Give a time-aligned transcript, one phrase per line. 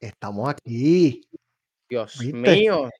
[0.00, 1.28] Estamos aquí.
[1.88, 2.90] Dios mío.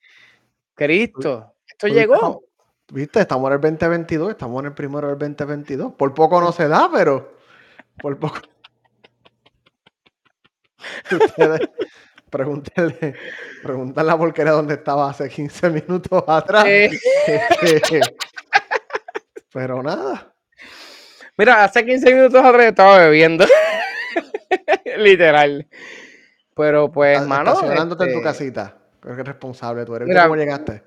[0.75, 1.55] Cristo.
[1.67, 2.45] Esto llegó.
[2.91, 3.21] ¿Viste?
[3.21, 5.93] Estamos en el 2022, estamos en el primero del 2022.
[5.95, 7.37] Por poco no se da, pero
[8.01, 8.41] por poco.
[11.11, 11.69] Ustedes
[12.31, 13.15] pregúntenle,
[13.63, 16.65] pregúntenle a la porquería dónde estaba hace 15 minutos atrás.
[16.67, 16.91] Eh.
[17.63, 18.01] Este,
[19.53, 20.33] pero nada.
[21.37, 23.45] Mira, hace 15 minutos atrás yo estaba bebiendo.
[24.99, 25.67] Literal.
[26.59, 27.53] Pero pues, mano.
[27.53, 28.77] estacionándote en tu este, casita.
[29.01, 29.85] Creo que es responsable.
[29.87, 30.83] Tú eres Mira, ¿Cómo llegaste?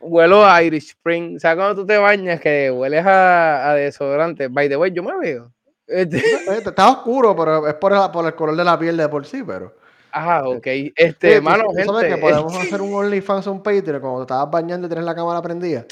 [0.00, 1.38] Huelo a Irish Spring.
[1.38, 4.48] ¿Sabes cuando tú te bañas que hueles a, a desodorante?
[4.48, 5.52] By the way, yo me veo.
[5.86, 9.08] Este, Eh, Está oscuro, pero es por el, por el color de la piel de
[9.08, 9.74] por sí, pero.
[10.12, 10.64] Ajá, ok.
[10.64, 12.08] Sí, Este, tú- mano, tú sabes gente.
[12.14, 15.14] que podemos hacer un OnlyFans o un Patreon cuando te estabas bañando y tienes la
[15.14, 15.84] cámara prendida.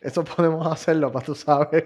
[0.00, 1.84] Eso podemos hacerlo, para tú sabes.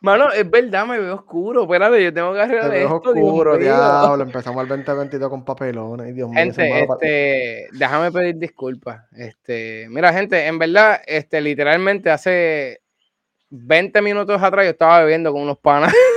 [0.00, 1.62] Mano, es verdad, me veo oscuro.
[1.62, 3.12] Espérate, yo tengo que Te arreglar ves esto.
[3.12, 4.22] Dios oscuro, diablo.
[4.22, 6.14] Empezamos el 2022 con papelones.
[6.14, 9.02] Dios mío, Gente, este, déjame pedir disculpas.
[9.12, 12.82] Este, mira, gente, en verdad, este, literalmente hace
[13.50, 15.92] 20 minutos atrás yo estaba bebiendo con unos panas.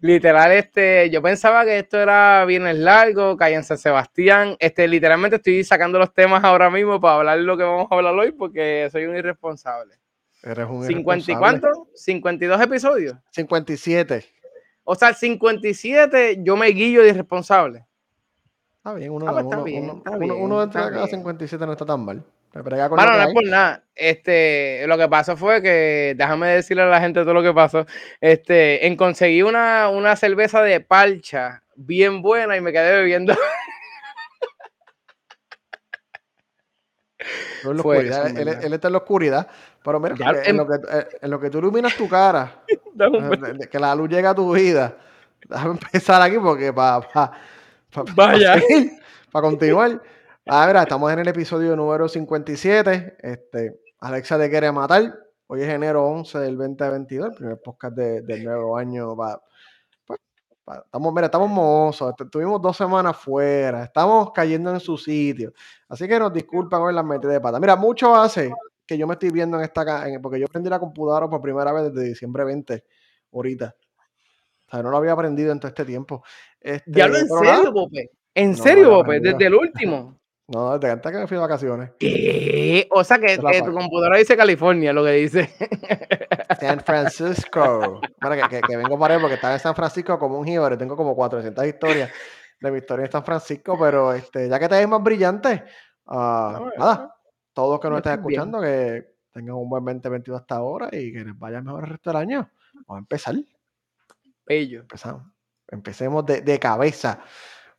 [0.00, 4.56] Literal, este, yo pensaba que esto era viernes largo, calle en San Sebastián.
[4.60, 8.14] Este, literalmente estoy sacando los temas ahora mismo para hablar lo que vamos a hablar
[8.14, 9.98] hoy porque soy un irresponsable.
[10.42, 11.88] Eres un 50 y cuánto?
[11.94, 13.16] 52 episodios.
[13.32, 14.24] 57.
[14.84, 17.84] O sea, 57 yo me guillo de irresponsable.
[18.78, 20.86] Está bien, uno, Ah, pues uno, está bien, uno, está uno- bien, uno dentro de
[20.86, 21.18] está cada bien.
[21.18, 22.24] 57 no está tan mal.
[22.52, 23.84] Bueno, no es por nada.
[23.94, 27.84] Este, lo que pasó fue que, déjame decirle a la gente todo lo que pasó.
[28.20, 33.34] Este, en conseguí una, una cerveza de parcha bien buena y me quedé bebiendo.
[37.64, 39.48] En Fue oscuridad, él está en la oscuridad.
[39.82, 42.62] Pero mira, Ya, en, em- lo que, eh, en lo que tú iluminas tu cara,
[42.68, 44.96] eh, que la luz llega a tu vida.
[45.48, 47.00] Déjame empezar aquí porque para
[48.14, 48.56] Vaya.
[49.32, 50.02] continuar.
[50.46, 53.16] Ah, mira, estamos en el episodio número 57.
[53.20, 55.14] Este, Alexa te quiere matar.
[55.46, 59.16] Hoy es enero 11 del 2022, el primer podcast de- del nuevo año.
[59.16, 59.40] pa-
[60.64, 62.14] pa- estamos, mira, estamos mozos.
[62.18, 63.84] est- Tuvimos dos semanas fuera.
[63.84, 65.52] Estamos cayendo en su sitio.
[65.88, 67.58] Así que nos disculpan hoy las metidas de pata.
[67.60, 68.52] Mira, mucho hace
[68.88, 71.72] que yo me estoy viendo en esta en- porque yo prendí la computadora por primera
[71.72, 72.84] vez desde diciembre 20,
[73.32, 73.76] ahorita.
[74.66, 76.24] O sea, no lo había aprendido en todo este tiempo.
[76.60, 78.10] Este, Ya lo en serio, Pope.
[78.34, 80.18] En No, serio, Pope, desde el último.
[80.50, 81.90] No, desde antes que me fui de vacaciones.
[81.98, 82.88] ¿Qué?
[82.90, 85.50] O sea que tu computadora dice California, lo que dice.
[86.58, 88.00] San Francisco.
[88.18, 90.78] Bueno, que, que- que vengo para ahí porque estaba en San Francisco como un jíbaro
[90.78, 92.10] tengo como 400 historias
[92.62, 95.64] de mi historia en San Francisco, pero este, ya que te ves más brillante,
[96.06, 97.14] ah, No, nada,
[97.58, 98.40] todos que nos estén estoy bien.
[98.40, 102.10] escuchando, que tengan un buen 2022 hasta ahora y que les vaya mejor el resto
[102.10, 102.48] del año.
[102.86, 103.34] Vamos a empezar.
[104.46, 104.82] Bello.
[104.82, 105.24] Empezamos.
[105.66, 107.18] Empecemos de, de cabeza.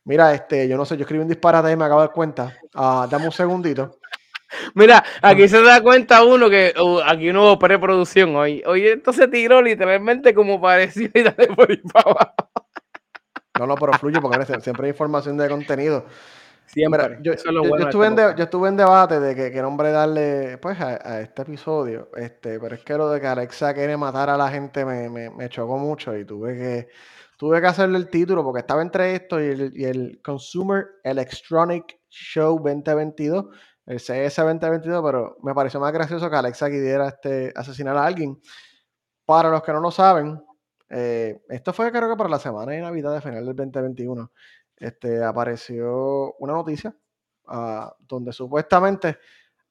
[0.04, 2.58] Mira, este, yo no sé, yo escribí un disparate y me acabo de dar cuenta.
[2.74, 4.00] Ah, dame un segundito.
[4.74, 8.62] Mira, aquí se da cuenta uno que uh, aquí no hubo preproducción hoy.
[8.66, 12.34] Hoy esto se tiró literalmente como pareció y dale por ahí para abajo.
[13.58, 16.04] No, no, pero fluye porque siempre hay información de contenido.
[16.72, 17.08] Siempre.
[17.08, 18.68] Mira, yo, Eso es lo yo- yo bueno de estuve en este de- yo estuve
[18.68, 22.84] en debate de que qué nombre darle pues, a, a este episodio, este, pero es
[22.84, 26.16] que lo de que Alexa quiere matar a la gente me, me- me chocó mucho
[26.16, 26.88] y tuve que,
[27.36, 31.98] tuve que hacerle el título porque estaba entre esto y el, y el Consumer Electronic
[32.08, 33.46] Show 2022,
[33.86, 38.38] el CS 2022, pero me pareció más gracioso que Alexa quisiera este, asesinar a alguien.
[39.24, 40.42] Para los que no lo saben,
[40.88, 44.32] eh, esto fue creo que para la semana de Navidad de final del 2021
[44.80, 46.96] este, apareció una noticia
[47.46, 49.18] ah, donde supuestamente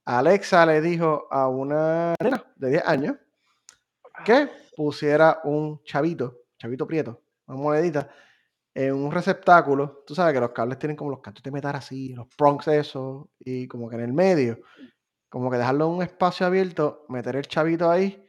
[0.06, 3.16] Alexa le dijo a una nena de 10 años
[4.24, 8.10] que pusiera un chavito, chavito prieto, una monedita,
[8.74, 10.04] en un receptáculo.
[10.06, 13.28] Tú sabes que los cables tienen como los cantos de metal así, los prongs esos,
[13.40, 14.60] y como que en el medio,
[15.30, 18.26] como que dejarlo en un espacio abierto, meter el chavito ahí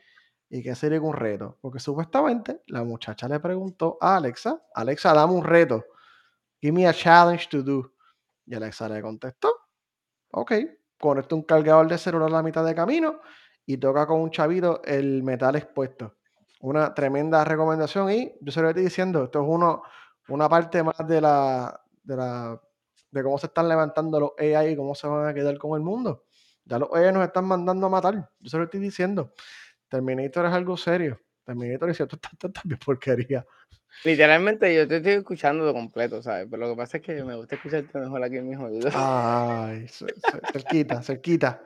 [0.48, 1.58] y que sería un reto.
[1.60, 5.84] Porque supuestamente la muchacha le preguntó a Alexa, Alexa, dame un reto.
[6.60, 7.92] Give me a challenge to do.
[8.46, 9.52] Y Alexa le contestó,
[10.32, 10.52] ok,
[10.98, 13.20] conecta un cargador de celular a la mitad de camino
[13.64, 16.16] y toca con un chavito el metal expuesto.
[16.60, 19.82] Una tremenda recomendación y yo se lo estoy diciendo, esto es uno,
[20.28, 25.06] una parte más de la, de cómo se están levantando los AI y cómo se
[25.06, 26.24] van a quedar con el mundo.
[26.64, 28.30] Ya los AI nos están mandando a matar.
[28.38, 29.32] Yo se lo estoy diciendo.
[29.88, 31.18] Terminator es algo serio.
[31.44, 33.46] Terminator es cierto, está también porquería.
[34.04, 36.46] Literalmente yo te estoy escuchando de completo, ¿sabes?
[36.50, 38.94] Pero lo que pasa es que me gusta escucharte mejor aquí en mis oídos.
[38.96, 41.60] Ay, ce- ce- cerquita, cerquita.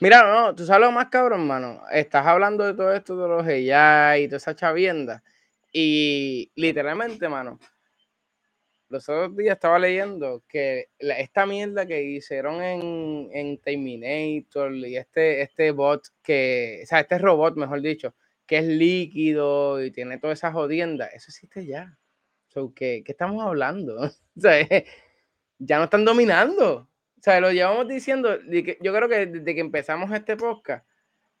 [0.00, 1.82] Mira, no, tú sabes lo más cabrón, mano.
[1.90, 5.22] Estás hablando de todo esto de los AI y toda esa chavienda.
[5.72, 7.58] Y literalmente, mano,
[8.90, 15.40] los otros días estaba leyendo que esta mierda que hicieron en, en, Terminator y este,
[15.40, 18.14] este bot que, o sea, este robot, mejor dicho,
[18.46, 21.96] que es líquido y tiene todas esas jodiendas, eso existe ya.
[22.74, 24.10] ¿qué, ¿Qué estamos hablando?
[24.36, 24.66] sea,
[25.58, 26.88] ya no están dominando.
[27.18, 30.84] O sea, lo llevamos diciendo, yo creo que desde que empezamos este podcast,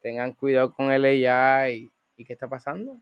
[0.00, 3.00] tengan cuidado con el AI y qué está pasando.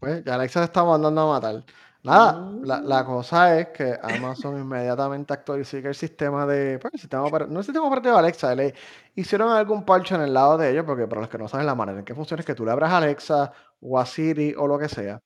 [0.00, 1.64] Pues ya Alexa se está mandando a matar.
[2.04, 3.06] Nada, la, mm.
[3.06, 6.78] cosa es que Amazon inmediatamente actualizó el sistema de.
[6.78, 8.74] Pues, el sistema no el sistema operativo de Alexa, le
[9.16, 11.74] hicieron algún parche en el lado de ellos, porque para los que no saben la
[11.74, 14.68] manera en que funciona es que tú le abras a Alexa o a Siri o
[14.68, 15.20] lo que sea,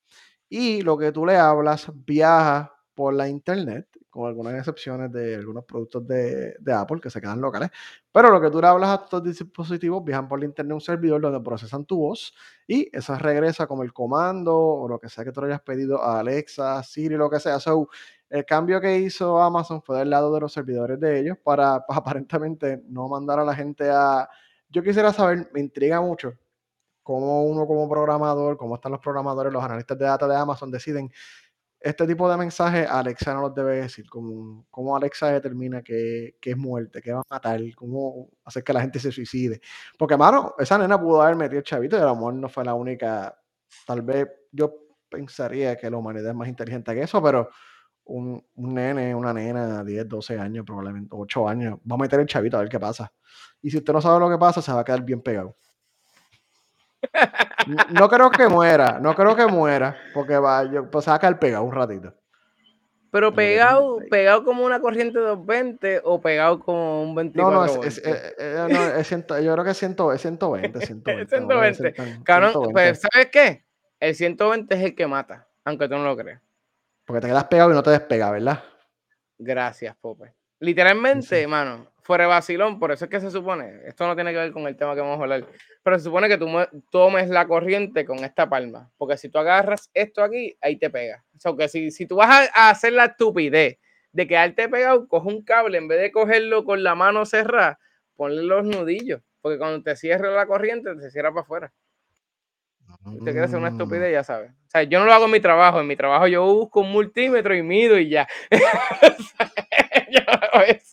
[0.49, 5.65] y lo que tú le hablas viaja por la internet con algunas excepciones de algunos
[5.65, 7.71] productos de, Apple que se quedan locales.
[8.13, 11.21] Pero lo que tú le hablas a estos dispositivos viajan por el internet un servidor
[11.21, 12.35] donde procesan tu voz
[12.67, 16.03] y eso regresa como el comando o lo que sea que tú le hayas pedido
[16.03, 17.59] a Alexa, Siri, lo que sea.
[17.59, 17.89] So,
[18.29, 22.83] el cambio que hizo Amazon fue del lado de los servidores de ellos para aparentemente
[22.87, 24.29] no mandar a la gente a...
[24.69, 26.35] Yo quisiera saber, me intriga mucho
[27.03, 31.11] cómo uno como programador, cómo están los programadores, los analistas de datos de Amazon deciden
[31.83, 36.57] este tipo de mensajes Alexa no los debe decir, como, cómo Alexa determina que, es
[36.57, 39.61] muerte, que va a matar, cómo hacer que la gente se suicide.
[39.99, 42.75] Porque, mano, esa nena pudo haber metido el chavito y a lo no fue la
[42.75, 43.37] única.
[43.87, 44.75] Tal vez yo
[45.09, 47.49] pensaría que la humanidad es más inteligente que eso, pero
[48.05, 52.27] un, un nene, una nena, 10, 12 años, probablemente 8 años, va a meter el
[52.27, 53.13] chavito a ver qué pasa.
[53.61, 55.57] Y si usted no sabe lo que pasa, se va a quedar bien pegado.
[57.91, 61.21] No creo que muera, no creo que muera, porque va, yo, pues se va a
[61.21, 62.15] caer pegado un ratito.
[63.13, 67.83] Pero pegado, pegado como una corriente de 220 o pegado como un 24 No, no,
[67.85, 71.29] es, eh, eh, no es ciento, yo creo que es, ciento, es 120, 120.
[71.29, 71.95] 120.
[72.73, 73.65] pues, ¿sabes qué?
[74.01, 76.41] El 120 es el que mata, aunque tú no lo creas.
[77.05, 78.65] Porque te quedas pegado y no te despega, ¿verdad?
[79.39, 80.33] Gracias, Pope.
[80.61, 84.39] Literalmente, hermano, fuera de vacilón, por eso es que se supone, esto no tiene que
[84.39, 85.47] ver con el tema que vamos a hablar,
[85.83, 86.49] pero se supone que tú
[86.91, 91.25] tomes la corriente con esta palma, porque si tú agarras esto aquí, ahí te pega.
[91.37, 93.79] O sea, que si, si tú vas a, hacer la estupidez
[94.13, 97.79] de quedarte pegado, coge un cable, en vez de cogerlo con la mano cerrada,
[98.17, 101.73] ponle los nudillos, porque cuando te cierra la corriente, te cierra para afuera.
[103.11, 104.51] Si te quieres hacer una estupidez, ya sabes.
[104.51, 105.81] O sea, yo no lo hago en mi trabajo.
[105.81, 108.29] En mi trabajo yo busco un multímetro y mido y ya.
[110.11, 110.93] yo hago eso.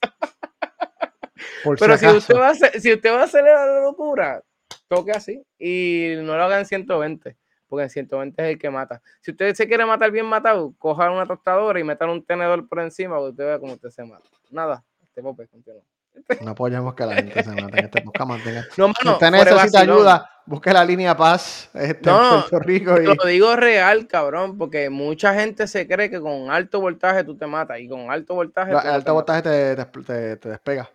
[1.64, 4.44] Pero si, usted va a hacer, si usted va a hacer la locura,
[4.88, 9.02] toque así y no lo haga en 120, porque en 120 es el que mata.
[9.22, 12.80] Si usted se quiere matar bien matado, coja una tostadora y metan un tenedor por
[12.80, 14.28] encima, para usted vea cómo usted se mata.
[14.50, 15.82] Nada, este pope continúa.
[16.42, 18.30] No apoyamos que la gente se mate en este podcast.
[18.30, 18.66] Mantenga.
[18.78, 23.00] No, si usted necesita ayuda, busque la línea Paz este, no, Puerto Rico.
[23.00, 23.06] Y...
[23.06, 27.48] Lo digo real, cabrón, porque mucha gente se cree que con alto voltaje tú te
[27.48, 28.72] matas y con alto voltaje.
[28.72, 30.90] el alto voltaje te, te despega.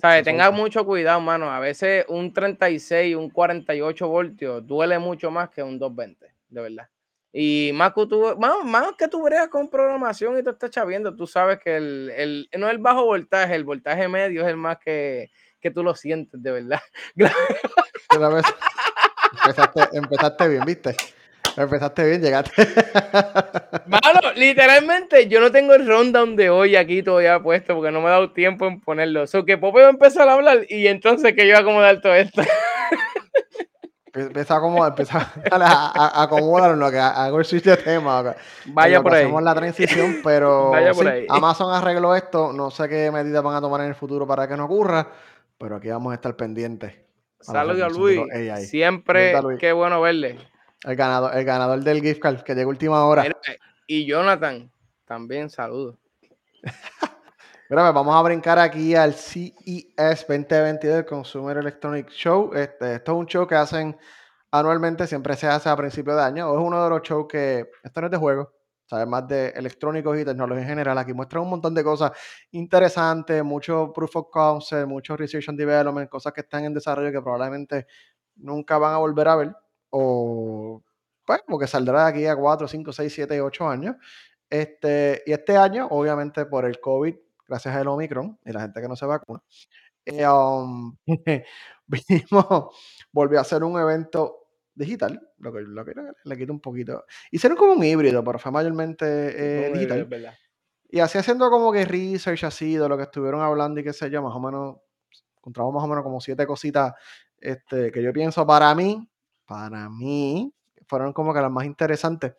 [0.00, 0.22] ¿Sabe?
[0.22, 1.50] Tenga mucho cuidado, mano.
[1.50, 6.88] A veces un 36, un 48 voltios duele mucho más que un 220, de verdad.
[7.32, 11.26] Y más que tú, más, que tú veas con programación y te estás chaviendo, tú
[11.26, 15.30] sabes que el, el, no el bajo voltaje, el voltaje medio es el más que,
[15.58, 16.80] que tú lo sientes, de verdad.
[19.46, 20.94] empezaste, empezaste bien, ¿viste?
[21.56, 22.52] Empezaste bien, llegaste.
[23.86, 28.08] Mano, literalmente yo no tengo el rundown de hoy aquí todavía puesto porque no me
[28.08, 29.22] ha dado tiempo en ponerlo.
[29.22, 32.00] O sea, que Pope va a empezar a hablar y entonces que yo a acomodar
[32.00, 32.42] todo esto.
[34.14, 38.34] Empieza a acomodar, empieza a, acomodar lo que hago el switch de tema.
[38.66, 39.22] Vaya por ahí.
[39.22, 41.24] Hacemos la transición, pero Vaya por ahí.
[41.30, 42.52] Amazon arregló esto.
[42.52, 45.08] No sé qué medidas van a tomar en el futuro para que no ocurra,
[45.56, 46.92] pero aquí vamos a estar pendientes.
[47.40, 48.20] Saludos a Luis.
[48.68, 50.51] Siempre, qué bueno verle.
[50.84, 53.24] El ganador, el ganador del gift card que llegó última hora.
[53.86, 54.70] Y Jonathan,
[55.04, 55.96] también saludos.
[57.68, 62.52] Mira, pues vamos a brincar aquí al CES 2022 del Consumer Electronic Show.
[62.54, 63.96] Este, esto es un show que hacen
[64.50, 66.50] anualmente, siempre se hace a principio de año.
[66.50, 68.52] O es uno de los shows que, esto no es de juego,
[68.84, 70.98] sabes más de electrónicos y tecnología en general.
[70.98, 72.12] Aquí muestran un montón de cosas
[72.50, 77.22] interesantes, mucho proof of concept, mucho research and development, cosas que están en desarrollo que
[77.22, 77.86] probablemente
[78.36, 79.56] nunca van a volver a ver
[79.92, 80.82] o
[81.26, 83.96] pues, porque saldrá de aquí a 4, 5, 6, 7, 8 años.
[84.50, 87.14] Este, y este año, obviamente, por el COVID,
[87.48, 89.42] gracias al Omicron y la gente que no se vacuna,
[90.04, 90.96] eh, um,
[91.86, 92.76] vinimos,
[93.12, 95.92] volvió a hacer un evento digital, lo que, lo que
[96.24, 97.04] le quito un poquito.
[97.30, 99.06] Hicieron como un híbrido, pero fue mayormente
[99.66, 100.08] eh, digital.
[100.90, 104.10] y así haciendo como que research así de lo que estuvieron hablando y qué sé
[104.10, 104.76] yo, más o menos,
[105.38, 106.94] encontramos más o menos como siete cositas
[107.38, 109.08] este, que yo pienso para mí
[109.52, 110.50] para mí
[110.88, 112.32] fueron como que las más interesantes.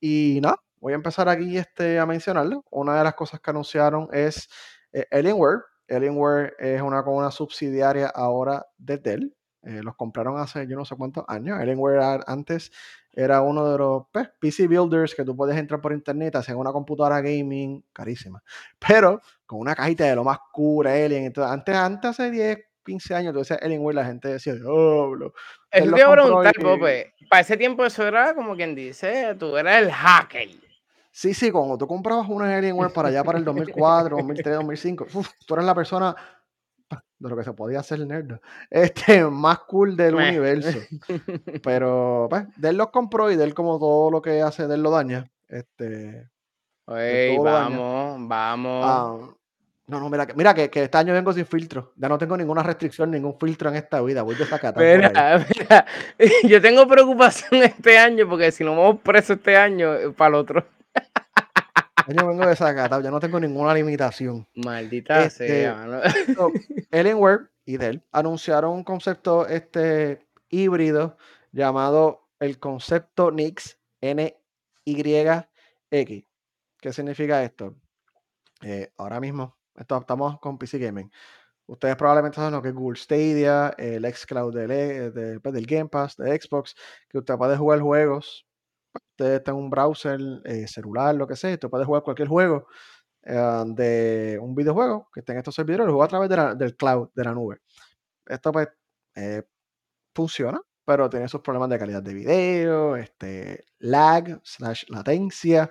[0.00, 2.64] Y nada, voy a empezar aquí este, a mencionarlo.
[2.70, 4.48] Una de las cosas que anunciaron es
[4.90, 5.64] eh, Alienware.
[5.86, 9.36] Alienware es una, una subsidiaria ahora de Dell.
[9.62, 11.58] Eh, los compraron hace yo no sé cuántos años.
[11.58, 12.72] Alienware antes
[13.12, 16.72] era uno de los pues, PC builders que tú puedes entrar por internet, hacer una
[16.72, 18.42] computadora gaming carísima,
[18.78, 21.24] pero con una cajita de lo más cool, Alien.
[21.24, 22.58] Entonces, antes, antes hace 10,
[22.90, 25.32] 15 años, tú decías Alienware, la gente decía, diablo.
[25.70, 27.14] Eso te iba a preguntar, Pope.
[27.28, 30.48] Para ese tiempo eso era como quien dice, tú eras el hacker.
[31.12, 35.06] Sí, sí, cuando tú comprabas una Alienware para allá para el 2004, 2003, 2005,
[35.46, 36.16] tú eras la persona
[37.18, 40.78] de lo que se podía hacer nerd, este, más cool del universo.
[41.62, 45.30] Pero, pues, Dell los compró y Dell como todo lo que hace, Dell lo daña.
[45.46, 46.28] Este,
[46.86, 48.84] vamos, vamos.
[48.84, 49.16] Ah,
[49.90, 51.92] no, no, mira, mira que, que, este año vengo sin filtro.
[51.96, 54.22] Ya no tengo ninguna restricción, ningún filtro en esta vida.
[54.22, 54.80] Voy de sacata.
[54.80, 55.86] Mira, mira,
[56.48, 60.34] yo tengo preocupación este año porque si no vamos preso este año, eh, para el
[60.36, 60.66] otro.
[62.06, 64.46] Yo vengo de ya no tengo ninguna limitación.
[64.54, 65.84] Maldita este, sea.
[65.84, 66.00] ¿no?
[66.92, 71.16] Alienware y Dell anunciaron un concepto este, híbrido
[71.52, 75.44] llamado el concepto NYX, N-Y-X.
[76.80, 77.76] ¿Qué significa esto?
[78.62, 81.10] Eh, ahora mismo estamos con PC Gaming.
[81.66, 86.16] Ustedes probablemente saben lo que es Google Stadia, el xCloud del, pues, del Game Pass,
[86.16, 86.74] de Xbox,
[87.08, 88.46] que usted puede jugar juegos
[88.94, 92.66] usted está en un browser, eh, celular, lo que sea, usted puede jugar cualquier juego
[93.22, 97.10] eh, de un videojuego que esté en estos servidores, lo juega a través del cloud,
[97.14, 97.60] de la nube.
[98.26, 98.68] Esto pues
[99.16, 99.42] eh,
[100.14, 100.60] funciona,
[100.90, 105.70] pero tiene sus problemas de calidad de video, este, lag, slash latencia,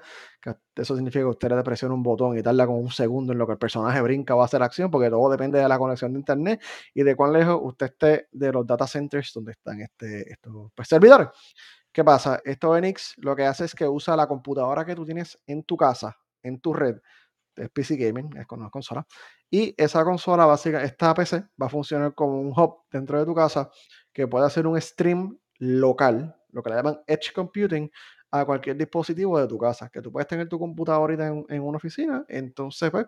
[0.74, 3.46] eso significa que usted le presiona un botón y tarda como un segundo en lo
[3.46, 6.20] que el personaje brinca o hace la acción, porque todo depende de la conexión de
[6.20, 10.72] internet y de cuán lejos usted esté de los data centers donde están este, estos
[10.74, 11.28] pues, servidores.
[11.92, 12.40] ¿Qué pasa?
[12.46, 15.76] Esto Enix lo que hace es que usa la computadora que tú tienes en tu
[15.76, 16.96] casa, en tu red,
[17.58, 19.06] es PC Gaming, es con una consola,
[19.52, 23.36] y esa consola básica, esta PC, va a funcionar como un hub dentro de tu
[23.36, 23.70] casa
[24.20, 27.90] que puede hacer un stream local, lo que le llaman Edge Computing,
[28.32, 31.78] a cualquier dispositivo de tu casa, que tú puedes tener tu computadora en, en una
[31.78, 33.08] oficina, entonces pues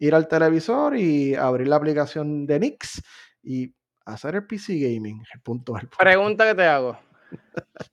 [0.00, 3.00] ir al televisor y abrir la aplicación de Nix
[3.44, 3.72] y
[4.04, 5.22] hacer el PC Gaming.
[5.34, 5.96] El punto, el punto.
[5.98, 6.98] Pregunta que te hago.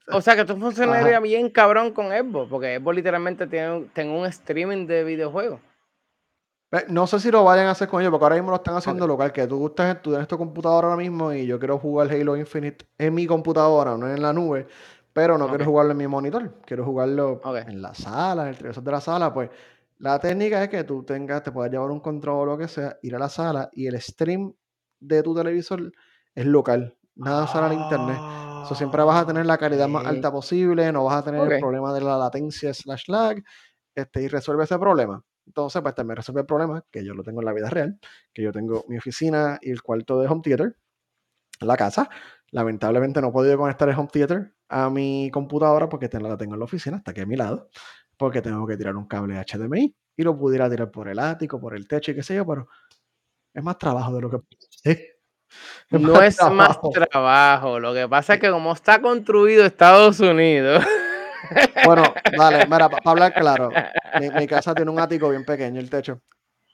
[0.07, 4.87] O sea que tú funcionaría bien cabrón con Xbox, porque Xbox literalmente tiene, un streaming
[4.87, 5.61] de videojuegos.
[6.89, 9.07] No sé si lo vayan a hacer con ellos, porque ahora mismo lo están haciendo
[9.07, 12.35] local, que tú gustas, tú tienes tu computadora ahora mismo y yo quiero jugar Halo
[12.35, 14.67] Infinite en mi computadora, no en la nube,
[15.13, 18.83] pero no quiero jugarlo en mi monitor, quiero jugarlo en la sala, en el televisor
[18.83, 19.49] de la sala, pues
[19.99, 22.97] la técnica es que tú tengas, te puedas llevar un control o lo que sea,
[23.01, 24.53] ir a la sala y el stream
[24.99, 25.91] de tu televisor
[26.35, 28.17] es local, nada sale al internet.
[28.75, 31.93] Siempre vas a tener la calidad más alta posible, no vas a tener el problema
[31.93, 33.41] de la latencia slash lag,
[33.95, 35.23] este, y resuelve ese problema.
[35.47, 37.99] Entonces, pues también resuelve el problema, que yo lo tengo en la vida real,
[38.33, 40.75] que yo tengo mi oficina y el cuarto de home theater
[41.61, 42.09] la casa.
[42.51, 46.59] Lamentablemente no he podido conectar el home theater a mi computadora porque la tengo en
[46.59, 47.69] la oficina, hasta aquí a mi lado,
[48.17, 51.75] porque tengo que tirar un cable HDMI y lo pudiera tirar por el ático, por
[51.75, 52.67] el techo y qué sé yo, pero
[53.53, 54.37] es más trabajo de lo que...
[55.89, 56.77] No es más
[57.09, 57.79] trabajo.
[57.79, 60.83] Lo que pasa es que como está construido Estados Unidos.
[61.85, 62.03] Bueno,
[62.37, 63.69] vale, mira, para hablar claro,
[64.19, 66.21] mi, casa tiene un ático bien pequeño, el techo.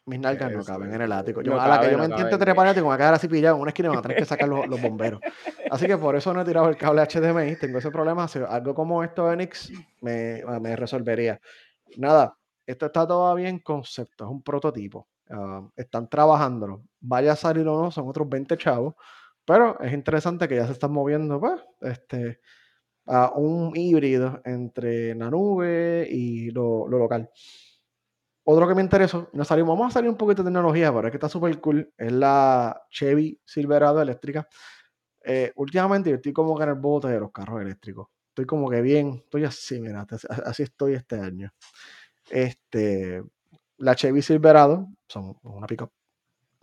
[0.05, 1.41] Mis nalgas no caben en el ático.
[1.41, 3.55] Yo, a la que yo me intente trepar ático, me voy a quedar así pillado
[3.55, 5.21] en una esquina y me van a tener que sacar los, bomberos.
[5.71, 7.55] Así que por eso no he tirado el cable HDMI.
[7.55, 8.27] Tengo ese problema.
[8.49, 11.39] algo como esto Enix me, me resolvería.
[11.97, 15.07] Nada, esto está todavía en concepto, es un prototipo.
[15.29, 16.83] Ah, están trabajándolo.
[16.99, 18.95] Vaya a salir o no, son otros 20 chavos.
[19.45, 22.39] Pero es interesante que ya se están moviendo pues, este,
[23.05, 27.29] a un híbrido entre la nube y lo, local.
[28.45, 31.11] Otro que me interesó, nos salimos, vamos a salir un poquito de tecnología, pero es
[31.11, 34.47] que está súper cool, es la Chevy Silverado eléctrica.
[35.23, 38.07] Eh, últimamente yo estoy como que en el bote de los carros eléctricos.
[38.29, 40.05] Estoy como que bien, estoy así, mira,
[40.45, 41.53] así estoy este año.
[42.29, 43.23] Este,
[43.77, 45.87] la Chevy Silverado, son una pick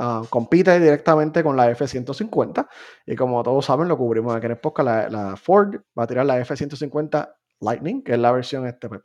[0.00, 2.68] ah, compite directamente con la F-150
[3.06, 6.38] y como todos saben, lo cubrimos aquí en el la, Ford va a tirar la
[6.40, 9.02] F-150 Lightning, que es la versión este, pues,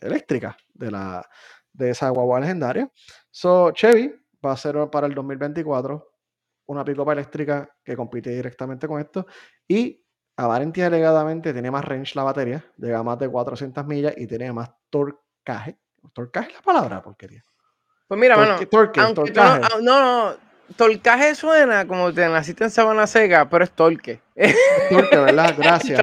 [0.00, 1.28] eléctrica de, la,
[1.72, 2.90] de esa guagua legendaria.
[3.30, 6.06] So, Chevy va a ser para el 2024
[6.66, 9.26] una pick eléctrica que compite directamente con esto
[9.66, 10.02] y
[10.36, 14.52] aparentemente alegadamente tiene más range la batería, llega a más de 400 millas y tiene
[14.52, 15.78] más torcaje
[16.12, 17.44] Torcaje es la palabra, porquería.
[18.10, 18.58] Pues mira, mano.
[18.66, 20.36] Torque, no, no,
[20.74, 24.20] Torcaje suena como te naciste en Sabana Seca, pero es torque.
[24.90, 25.54] Torque, ¿verdad?
[25.56, 26.02] Gracias.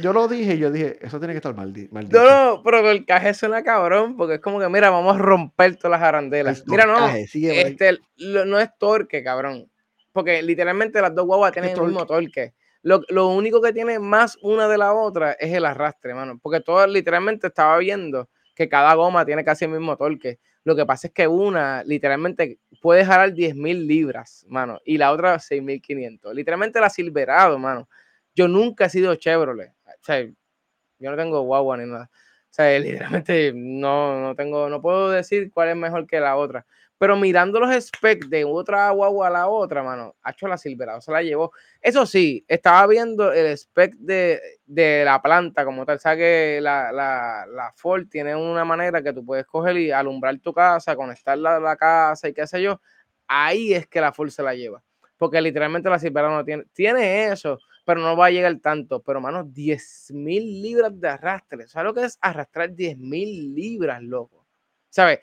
[0.00, 1.92] yo, lo dije yo dije, eso tiene que estar maldito.
[1.92, 5.98] No, no, pero torcaje suena cabrón, porque es como que, mira, vamos a romper todas
[5.98, 6.62] las arandelas.
[6.68, 9.68] mira, no, este, no es torque, cabrón.
[10.12, 12.54] Porque literalmente las dos guaguas tienen el mismo torque.
[12.82, 16.38] Lo, lo, único que tiene más una de la otra es el arrastre, mano.
[16.40, 20.38] Porque todo literalmente estaba viendo que cada goma tiene casi el mismo torque.
[20.64, 25.38] Lo que pasa es que una literalmente puede jalar 10.000 libras, mano, y la otra
[25.38, 26.32] 6.500.
[26.34, 27.88] Literalmente la Silverado, mano.
[28.34, 29.72] Yo nunca he sido Chevrolet.
[29.86, 32.10] O sea, yo no tengo guagua ni nada.
[32.12, 36.64] O sea, literalmente no, no tengo, no puedo decir cuál es mejor que la otra.
[37.02, 41.00] Pero mirando los specs de otra guagua a la otra, mano, ha hecho la Silverado,
[41.00, 41.50] se la llevó.
[41.80, 45.98] Eso sí, estaba viendo el spec de, la planta como tal.
[45.98, 50.52] Sabes que la, la, Ford tiene una manera que tú puedes coger y alumbrar tu
[50.54, 52.80] casa, conectarla a la casa y qué sé yo.
[53.26, 54.80] Ahí es que la Ford se la lleva.
[55.16, 59.02] Porque literalmente la Silverado no tiene, tiene eso, pero no va a llegar tanto.
[59.02, 61.66] Pero, mano, 10 mil libras de arrastre.
[61.66, 64.46] ¿Sabes lo que es arrastrar 10 mil libras, loco?
[64.88, 65.18] ¿Sabes?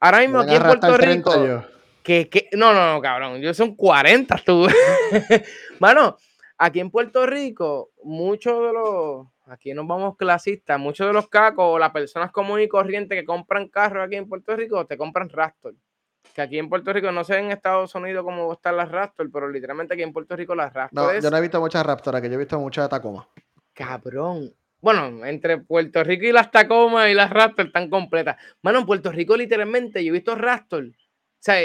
[0.00, 1.64] Ahora mismo aquí en Puerto Rico.
[2.02, 3.40] Que, no, no, no, cabrón.
[3.40, 4.66] Yo son 40 tú.
[5.78, 6.16] Mano,
[6.56, 9.26] aquí en Puerto Rico, muchos de los.
[9.46, 13.24] Aquí nos vamos clasistas, muchos de los cacos o las personas comunes y corrientes que
[13.24, 15.74] compran carros aquí en Puerto Rico te compran Raptor.
[16.32, 19.48] Que aquí en Puerto Rico, no sé en Estados Unidos cómo están las Raptor, pero
[19.48, 21.14] literalmente aquí en Puerto Rico las Raptor.
[21.14, 23.26] No, yo no he visto muchas Raptor, que yo he visto muchas Tacoma.
[23.74, 28.36] Cabrón, bueno, entre Puerto Rico y las Tacoma y las Raptor están completas.
[28.62, 30.84] Mano, en Puerto Rico literalmente yo he visto Raptor.
[30.84, 30.92] O
[31.38, 31.56] sea,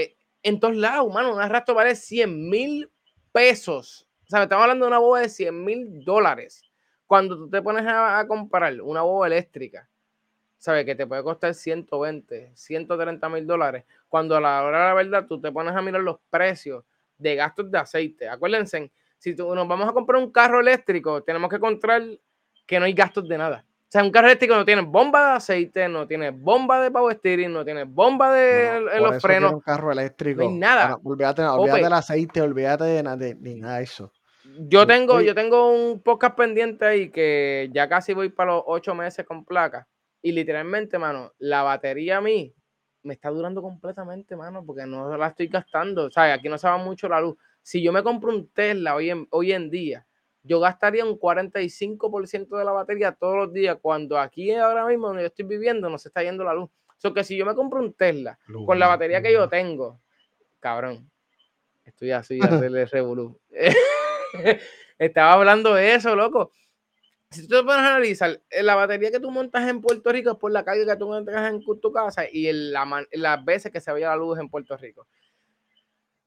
[0.44, 2.90] en todos lados, mano, una Raptor vale 100 mil
[3.32, 4.06] pesos.
[4.26, 6.64] O sea, estamos hablando de una boba de 100 mil dólares.
[7.08, 9.88] Cuando tú te pones a, comprar una boba eléctrica,
[10.58, 10.86] ¿sabes?
[10.86, 13.86] Que te puede costar 120, 130 mil dólares.
[14.10, 16.84] Cuando a la hora de la verdad tú te pones a mirar los precios
[17.18, 18.28] de gastos de aceite.
[18.28, 22.02] Acuérdense, si tú, nos vamos a comprar un carro eléctrico, tenemos que encontrar
[22.66, 23.66] que no hay gastos de nada.
[23.68, 27.16] O sea, un carro eléctrico no tiene bomba de aceite, no tiene bomba de power
[27.18, 29.54] steering, no tiene bomba de los frenos.
[29.54, 30.44] Un carro eléctrico.
[30.44, 31.00] No hay nada.
[31.04, 33.18] olvídate, del aceite, olvídate de, nada
[33.78, 34.12] de eso.
[34.60, 38.96] Yo tengo, yo tengo un podcast pendiente ahí que ya casi voy para los ocho
[38.96, 39.88] meses con placa.
[40.22, 42.54] Y literalmente, mano, la batería a mí
[43.04, 46.06] me está durando completamente, mano, porque no la estoy gastando.
[46.06, 47.38] O sea, aquí no se va mucho la luz.
[47.62, 50.06] Si yo me compro un Tesla hoy en, hoy en día,
[50.46, 55.24] yo gastaría un 45% de la batería todos los días, cuando aquí ahora mismo donde
[55.24, 56.70] yo estoy viviendo no se está yendo la luz.
[56.70, 60.00] O sea, que si yo me compro un Tesla con la batería que yo tengo,
[60.60, 61.10] cabrón,
[61.84, 63.40] estoy así, hacerle revolú.
[65.00, 66.52] Estaba hablando de eso, loco.
[67.32, 70.32] Si tú te pones a analizar, eh, la batería que tú montas en Puerto Rico
[70.32, 73.92] es por la carga que tú montas en tu casa y las veces que se
[73.92, 75.08] vaya la luz en Puerto Rico.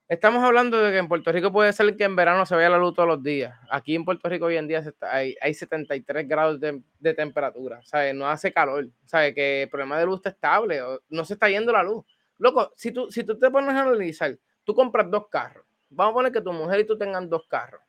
[0.09, 2.79] Estamos hablando de que en Puerto Rico puede ser que en verano se vea la
[2.79, 3.55] luz todos los días.
[3.71, 7.83] Aquí en Puerto Rico hoy en día hay, 73 grados de, temperatura.
[8.14, 9.35] No hace calor, ¿sabes?
[9.35, 12.07] Que el problema de luz está estable, no se está yendo la luz.
[12.38, 15.66] Loco, si tú, si tú te pones a analizar, tú compras dos carros.
[15.90, 17.83] Vamos a poner que tu mujer y tú tengan dos carros.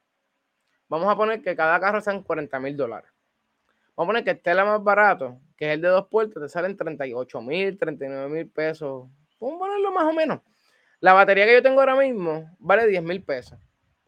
[0.89, 3.09] Vamos a poner que cada carro sean 40 mil dólares.
[3.95, 6.49] Vamos a poner que esté la más barato, que es el de dos puertos, te
[6.49, 9.07] salen 38 mil, 39 mil pesos.
[9.39, 10.41] Vamos a ponerlo más o menos.
[10.99, 13.57] La batería que yo tengo ahora mismo vale 10 mil pesos.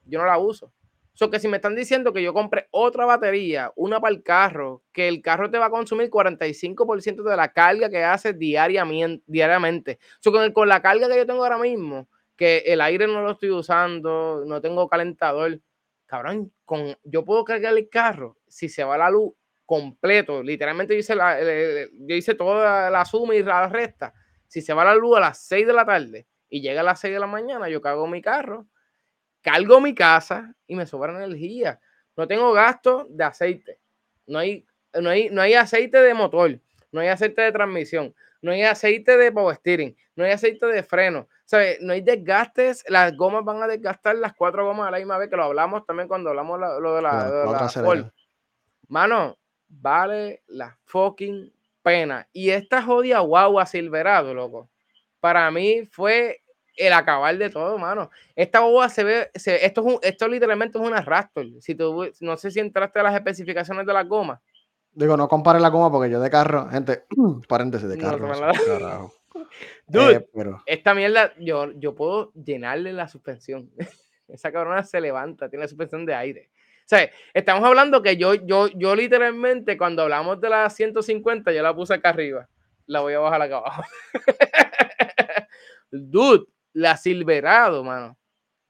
[0.05, 0.73] Yo no la uso.
[1.13, 4.83] So que si me están diciendo que yo compre otra batería, una para el carro,
[4.91, 9.99] que el carro te va a consumir 45% de la carga que hace diariamente.
[10.19, 13.31] So con, con la carga que yo tengo ahora mismo, que el aire no lo
[13.31, 15.59] estoy usando, no tengo calentador,
[16.07, 19.33] cabrón, con, yo puedo cargar el carro si se va la luz
[19.65, 20.41] completo.
[20.41, 24.13] Literalmente yo hice, la, yo hice toda la suma y la resta.
[24.47, 26.99] Si se va la luz a las 6 de la tarde, y llega a las
[26.99, 28.67] 6 de la mañana, yo cargo mi carro,
[29.41, 31.79] cargo mi casa y me sobra energía.
[32.15, 33.79] No tengo gasto de aceite.
[34.27, 36.59] No hay, no hay, no hay aceite de motor,
[36.91, 40.83] no hay aceite de transmisión, no hay aceite de power steering, no hay aceite de
[40.83, 41.27] freno.
[41.51, 41.81] ¿sabes?
[41.81, 45.29] No hay desgastes, las gomas van a desgastar las cuatro gomas a la misma vez,
[45.29, 48.11] que lo hablamos también cuando hablamos lo de la, de la
[48.87, 49.37] Mano,
[49.67, 52.25] vale la fucking pena.
[52.31, 54.69] Y esta jodida guagua Silverado, loco,
[55.21, 56.41] para mí fue
[56.75, 58.09] el acabar de todo, mano.
[58.35, 61.45] Esta boba se ve, esto, es un, esto literalmente es una Raptor.
[61.59, 64.41] Si tú, no sé si entraste a las especificaciones de la goma.
[64.93, 67.05] Digo, no compare la goma porque yo de carro, gente,
[67.47, 68.29] paréntesis de carro.
[69.87, 73.69] Dude, eh, esta mierda, yo, yo puedo llenarle la suspensión.
[74.27, 76.49] Esa cabrona se levanta, tiene la suspensión de aire.
[76.85, 81.63] O sea, estamos hablando que yo, yo, yo literalmente, cuando hablamos de la 150, yo
[81.63, 82.47] la puse acá arriba.
[82.85, 83.83] La voy a bajar acá abajo.
[85.91, 88.17] Dude, la Silverado, mano.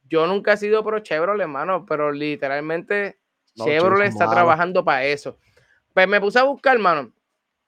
[0.04, 3.20] Yo nunca he sido pro Chevrolet, hermano, pero literalmente
[3.56, 5.38] Chevrolet está trabajando para eso.
[5.94, 7.14] Pues me puse a buscar, hermano.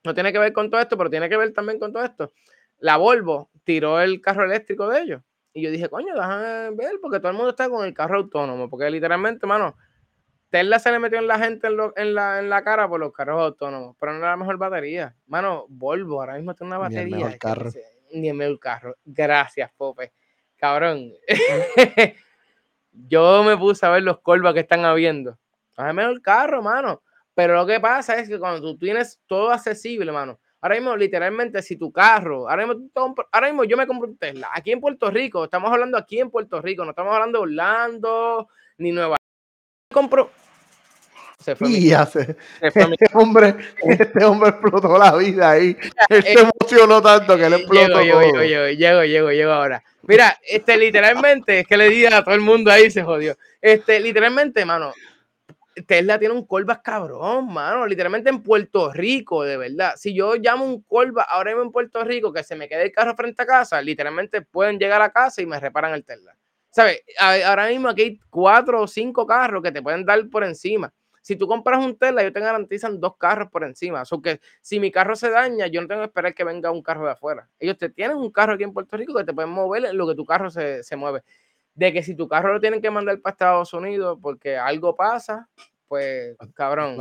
[0.03, 2.31] No tiene que ver con todo esto, pero tiene que ver también con todo esto.
[2.79, 5.21] La Volvo tiró el carro eléctrico de ellos.
[5.53, 8.69] Y yo dije, coño, déjame ver, porque todo el mundo está con el carro autónomo.
[8.69, 9.77] Porque literalmente, hermano,
[10.49, 13.41] Tesla se le metió en la gente en, la, en la cara por los carros
[13.41, 15.15] autónomos, pero no era la mejor batería.
[15.27, 17.05] Mano, Volvo ahora mismo tiene una batería.
[17.05, 17.71] Ni el mejor carro.
[18.13, 18.95] Ni el mejor carro.
[19.03, 20.13] Gracias, Pope.
[20.55, 21.11] Cabrón.
[22.91, 25.37] Yo me puse a ver los colvas que están habiendo.
[25.75, 27.01] Es el carro, mano.
[27.33, 30.39] Pero lo que pasa es que cuando tú tienes todo accesible, mano.
[30.61, 32.89] Ahora mismo, literalmente, si tu carro, ahora mismo,
[33.31, 34.49] ahora mismo yo me compro un Tesla.
[34.53, 38.47] Aquí en Puerto Rico, estamos hablando aquí en Puerto Rico, no estamos hablando de Orlando
[38.77, 39.19] ni Nueva York.
[39.91, 40.31] Compro
[41.43, 45.77] se fue y hace, este, hombre, este hombre explotó la vida ahí.
[46.09, 48.01] Él se emocionó tanto que le explotó.
[48.01, 49.83] Llego, llego, llego, llego, llego, llego ahora.
[50.03, 53.37] Mira, este literalmente, es que le di a todo el mundo ahí, se jodió.
[53.61, 54.93] Este, literalmente, mano,
[55.87, 57.87] Tesla tiene un colbas cabrón, mano.
[57.87, 59.93] Literalmente en Puerto Rico, de verdad.
[59.97, 62.91] Si yo llamo un colbas ahora mismo en Puerto Rico que se me quede el
[62.91, 66.35] carro frente a casa, literalmente pueden llegar a casa y me reparan el Tesla.
[66.69, 67.01] ¿Sabes?
[67.19, 70.91] Ahora mismo aquí hay cuatro o cinco carros que te pueden dar por encima.
[71.23, 74.03] Si tú compras un Tesla, ellos te garantizan dos carros por encima.
[74.11, 76.83] O que si mi carro se daña, yo no tengo que esperar que venga un
[76.83, 77.47] carro de afuera.
[77.59, 80.05] Ellos te tienen un carro aquí en Puerto Rico que te pueden mover en lo
[80.05, 81.23] que tu carro se, se mueve.
[81.75, 85.47] De que si tu carro lo tienen que mandar para Estados Unidos porque algo pasa,
[85.87, 86.97] pues cabrón.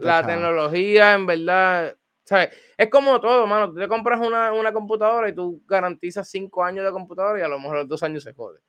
[0.00, 2.48] la tecnología, en verdad, ¿sabes?
[2.78, 3.68] Es como todo, mano.
[3.70, 7.48] Tú te compras una, una computadora y tú garantizas cinco años de computadora y a
[7.48, 8.60] lo mejor los dos años se jode.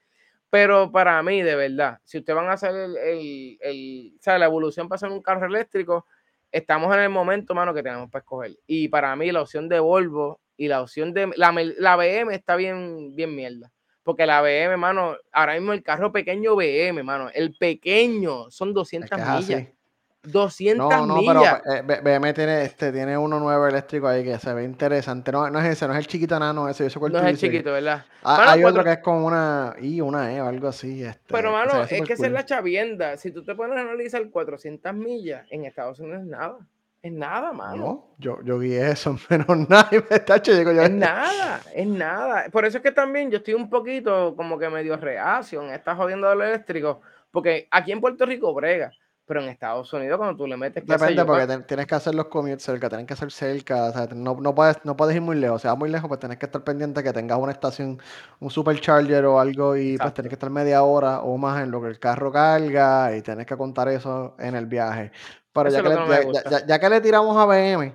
[0.49, 4.97] Pero para mí, de verdad, si ustedes van a hacer el, el, la evolución para
[4.97, 6.05] hacer un carro eléctrico,
[6.51, 8.57] estamos en el momento, mano, que tenemos para escoger.
[8.65, 12.55] Y para mí, la opción de Volvo y la opción de la, la BM está
[12.55, 13.71] bien, bien mierda.
[14.03, 19.19] Porque la BM, mano, ahora mismo el carro pequeño BM, mano, el pequeño son 200
[19.19, 19.67] millas.
[20.23, 21.61] 200 no, no, millas.
[21.63, 25.31] pero eh, BM tiene, este, tiene uno nuevo eléctrico ahí que se ve interesante.
[25.31, 26.89] No, no es ese, no es el chiquito nano ese.
[26.89, 28.05] Yo no es el chiquito, ¿verdad?
[28.23, 31.03] Ah, hay otro que es con una I, una E o algo así.
[31.03, 33.15] Este, pero, mano, es que esa es la chavienda.
[33.17, 36.57] Si tú te pones a analizar 400 millas, en Estados Unidos es nada.
[37.01, 37.77] Es nada, mano.
[37.77, 42.49] No, yo, yo vi eso, menos nada y me está yo, Es nada, es nada.
[42.51, 45.95] Por eso es que también yo estoy un poquito como que medio reacio en esta
[45.95, 46.99] jodiendo de lo eléctrico,
[47.31, 48.91] porque aquí en Puerto Rico brega
[49.29, 50.83] pero en Estados Unidos cuando tú le metes...
[50.83, 54.33] Depende, porque tienes que hacer los commutes cerca, tienes que hacer cerca, o sea, no,
[54.41, 56.63] no, puedes, no puedes ir muy lejos, o sea, muy lejos, pues tienes que estar
[56.63, 58.01] pendiente que tengas una estación,
[58.39, 61.79] un supercharger o algo y pues tienes que estar media hora o más en lo
[61.79, 65.11] que el carro carga y tienes que contar eso en el viaje.
[65.53, 67.93] Pero ya que, le, ya, que, le, tiramos a BM,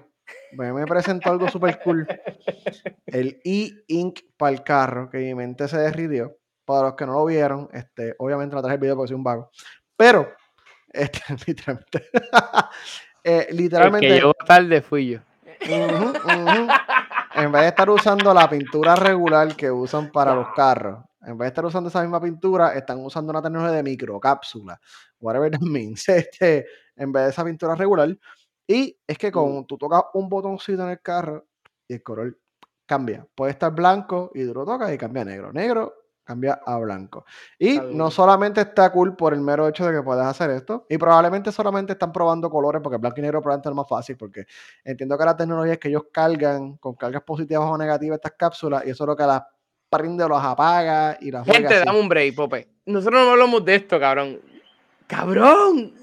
[0.53, 2.07] BM presentó algo súper cool,
[3.07, 6.37] el e-ink para el carro, que mi mente se derritió.
[6.65, 9.25] Para los que no lo vieron, este, obviamente no traje el video porque soy un
[9.25, 9.51] vago.
[9.97, 10.29] Pero
[10.95, 12.11] este, literalmente.
[13.25, 14.07] eh, literalmente.
[14.07, 15.19] El que llegó tarde fui yo.
[15.61, 21.47] En vez de estar usando la pintura regular que usan para los carros, en vez
[21.47, 24.79] de estar usando esa misma pintura, están usando una tecnología de microcápsula.
[25.21, 26.09] Whatever that means.
[26.09, 28.17] Este, en vez de esa pintura regular.
[28.67, 29.67] Y es que con mm.
[29.67, 31.47] tú tocas un botoncito en el carro
[31.89, 32.39] y el color
[32.87, 33.27] cambia.
[33.35, 35.53] Puede estar blanco y tú lo tocas y cambia a negro.
[35.53, 37.25] Negro, cambia a blanco.
[37.59, 40.99] Y no solamente está cool por el mero hecho de que puedas hacer esto, y
[40.99, 44.47] probablemente solamente están probando colores, porque blanco y negro probablemente es más fácil, porque
[44.85, 48.85] entiendo que la tecnología es que ellos cargan con cargas positivas o negativas estas cápsulas,
[48.87, 49.43] y eso es lo que las
[49.89, 52.69] prende o las apaga y las Gente, dame un break, Pope.
[52.87, 54.41] Nosotros no hablamos de esto, cabrón.
[55.07, 55.95] ¡Cabrón!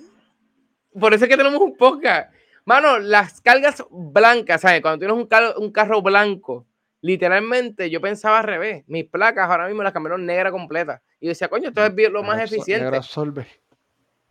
[0.98, 2.32] Por eso es que tenemos un podcast.
[2.66, 4.82] Mano, las cargas blancas, ¿sabes?
[4.82, 6.68] Cuando tienes un, un carro blanco,
[7.02, 8.84] literalmente yo pensaba al revés.
[8.88, 11.02] Mis placas ahora mismo las cambiaron negra completa.
[11.20, 12.96] Y decía, coño, esto es lo más eficiente.
[12.96, 13.48] absorbe.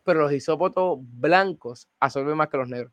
[0.04, 2.92] Pero los isópotos blancos absorben más que los negros.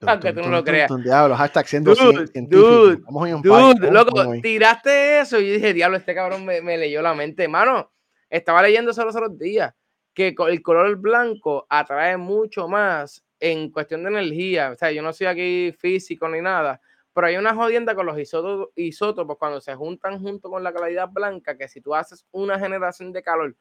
[0.00, 0.90] Aunque tú no lo creas.
[1.02, 3.02] Diablo, hashtag siendo dude, dude,
[3.42, 7.48] dude, loco, tiraste eso y dije, diablo, este cabrón me, me leyó la mente.
[7.48, 7.90] Mano,
[8.30, 9.74] estaba leyendo solo los otros días
[10.18, 14.72] que el color blanco atrae mucho más en cuestión de energía.
[14.72, 16.80] O sea, yo no soy aquí físico ni nada,
[17.18, 21.56] pero hay una jodienda con los isótopos, cuando se juntan junto con la claridad blanca,
[21.58, 23.56] que si tú haces una generación de calor,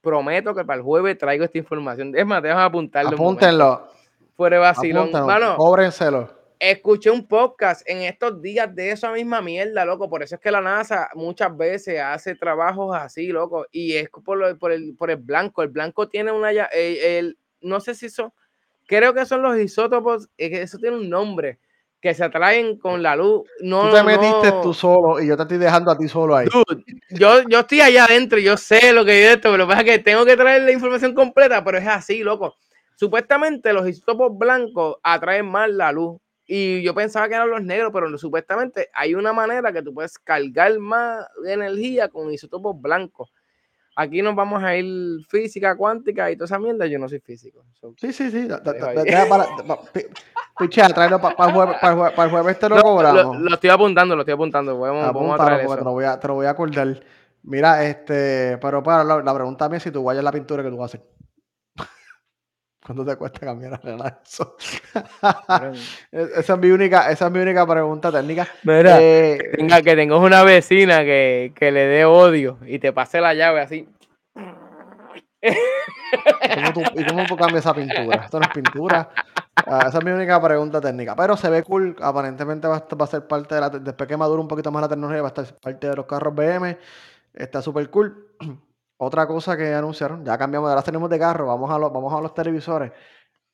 [0.00, 2.16] prometo que para el jueves traigo esta información.
[2.16, 3.10] Es más, déjame apuntarlo.
[3.10, 3.86] Apúntenlo.
[4.34, 5.12] Fuera vacilón.
[5.12, 6.30] Mano, Cóbrenselo.
[6.58, 10.08] Escuché un podcast en estos días de esa misma mierda, loco.
[10.08, 13.66] Por eso es que la NASA muchas veces hace trabajos así, loco.
[13.72, 15.62] Y es por, por, el, por el blanco.
[15.62, 16.50] El blanco tiene una.
[16.50, 18.32] El, no sé si son.
[18.86, 20.30] Creo que son los isótopos.
[20.38, 21.58] Eso tiene un nombre
[22.00, 23.48] que se atraen con la luz.
[23.60, 26.36] No, tú te metiste no- tú solo y yo te estoy dejando a ti solo
[26.36, 26.46] ahí.
[26.46, 29.70] Dude, yo, yo estoy allá adentro, yo sé lo que es esto, pero lo que
[29.70, 32.54] pasa es que tengo que traer la información completa, pero es así, loco.
[32.96, 36.18] Supuestamente los isótopos blancos atraen más la luz.
[36.48, 40.16] Y yo pensaba que eran los negros, pero supuestamente hay una manera que tú puedes
[40.18, 43.32] cargar más energía con isótopos blancos.
[43.98, 46.86] Aquí nos vamos a ir física cuántica y toda esa mierda.
[46.86, 47.64] Yo no soy físico.
[47.80, 48.46] So, Sí, sí, sí.
[50.58, 51.34] Pichea, tráelo para
[52.24, 53.40] el jueves, te lo cobramos.
[53.40, 54.78] lo- estoy apuntando, lo estoy apuntando.
[54.78, 55.92] Vamos, vamos a Apúntalo traer porque te lo, eso.
[55.94, 57.00] voy a, te lo voy a acordar.
[57.42, 60.70] Mira, este, pero para la, la pregunta mía es si tú guayas la pintura que
[60.70, 61.06] tú vas a hacer.
[62.86, 64.56] ¿Cuánto te cuesta cambiar arreglar eso?
[66.12, 68.46] esa es mi única, esa es mi única pregunta técnica.
[68.62, 72.92] Mira, Eh, que, tenga, que tengas una vecina que, que le dé odio y te
[72.92, 73.88] pase la llave así.
[76.54, 78.22] ¿cómo tú- ¿Y cómo tú cambias esa pintura?
[78.24, 79.10] Esto no es pintura.
[79.66, 81.16] Ah, esa es mi única pregunta técnica.
[81.16, 81.96] Pero se ve cool.
[82.00, 83.70] Aparentemente va a, va a ser parte de la.
[83.70, 86.34] Después que madure un poquito más la tecnología, va a estar parte de los carros
[86.34, 86.78] BM.
[87.34, 88.28] Está súper cool.
[88.98, 92.20] Otra cosa que anunciaron, ya cambiamos, ahora tenemos de carro, vamos a los, vamos a
[92.20, 92.92] los televisores.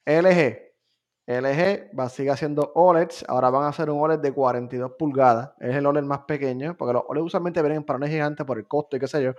[0.06, 0.72] LG.
[1.26, 3.24] LG va seguir haciendo OLEDs.
[3.28, 5.52] Ahora van a hacer un OLED de 42 pulgadas.
[5.60, 8.66] Es el OLED más pequeño, porque los OLED usualmente vienen en paneles gigantes por el
[8.66, 9.32] costo y qué sé yo.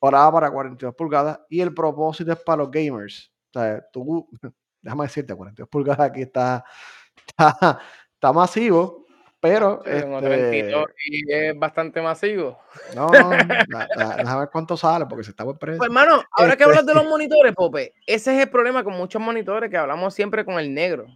[0.00, 1.40] Ahora va para 42 pulgadas.
[1.48, 3.32] Y el propósito es para los gamers.
[3.54, 4.28] O sea, tú,
[4.82, 6.64] déjame decirte, 42 pulgadas aquí está,
[7.26, 7.80] está,
[8.14, 9.05] está masivo,
[9.50, 12.58] pero este, 32 y es bastante masivo.
[12.94, 13.08] no, no,
[14.18, 15.78] déjame ver cuánto sale, porque se está buen precio.
[15.78, 18.94] Pues, hermano, ahora que Este- hablas de los monitores, Pope, ese es el problema con
[18.94, 21.06] muchos monitores que hablamos siempre con el negro.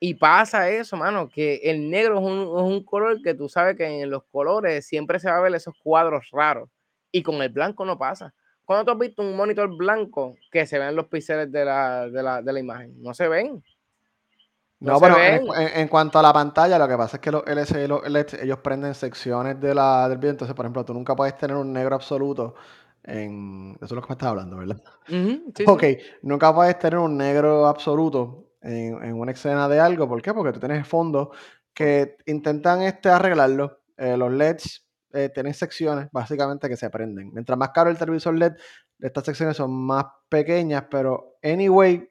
[0.00, 3.76] Y pasa eso, mano, que el negro es un, es un color que tú sabes
[3.76, 6.68] que en los colores siempre se va a ver esos cuadros raros.
[7.10, 8.32] Y con el blanco no pasa.
[8.64, 12.22] ¿Cuándo tú has visto un monitor blanco que se ven los píxeles de la, de
[12.22, 13.02] la, de la imagen?
[13.02, 13.64] No se ven.
[14.80, 15.62] No, no bueno, en, ven.
[15.62, 18.08] en- en cuanto a la pantalla, lo que pasa es que los LCD y los
[18.08, 20.30] LED, ellos prenden secciones de la, del video.
[20.30, 22.54] Entonces, por ejemplo, tú nunca puedes tener un negro absoluto
[23.02, 23.72] en...
[23.76, 24.80] Eso es lo que me estás hablando, ¿verdad?
[25.06, 25.64] Sí, sí.
[25.66, 25.82] Ok,
[26.22, 30.08] nunca puedes tener un negro absoluto en, en una escena de algo.
[30.08, 30.32] ¿Por qué?
[30.34, 31.28] Porque tú tienes fondos
[31.74, 33.80] que intentan este, arreglarlo.
[33.96, 37.32] Eh, los LEDs eh, tienen secciones básicamente que se prenden.
[37.32, 38.52] Mientras más caro el televisor LED,
[39.00, 42.08] estas secciones son más pequeñas, pero anyway,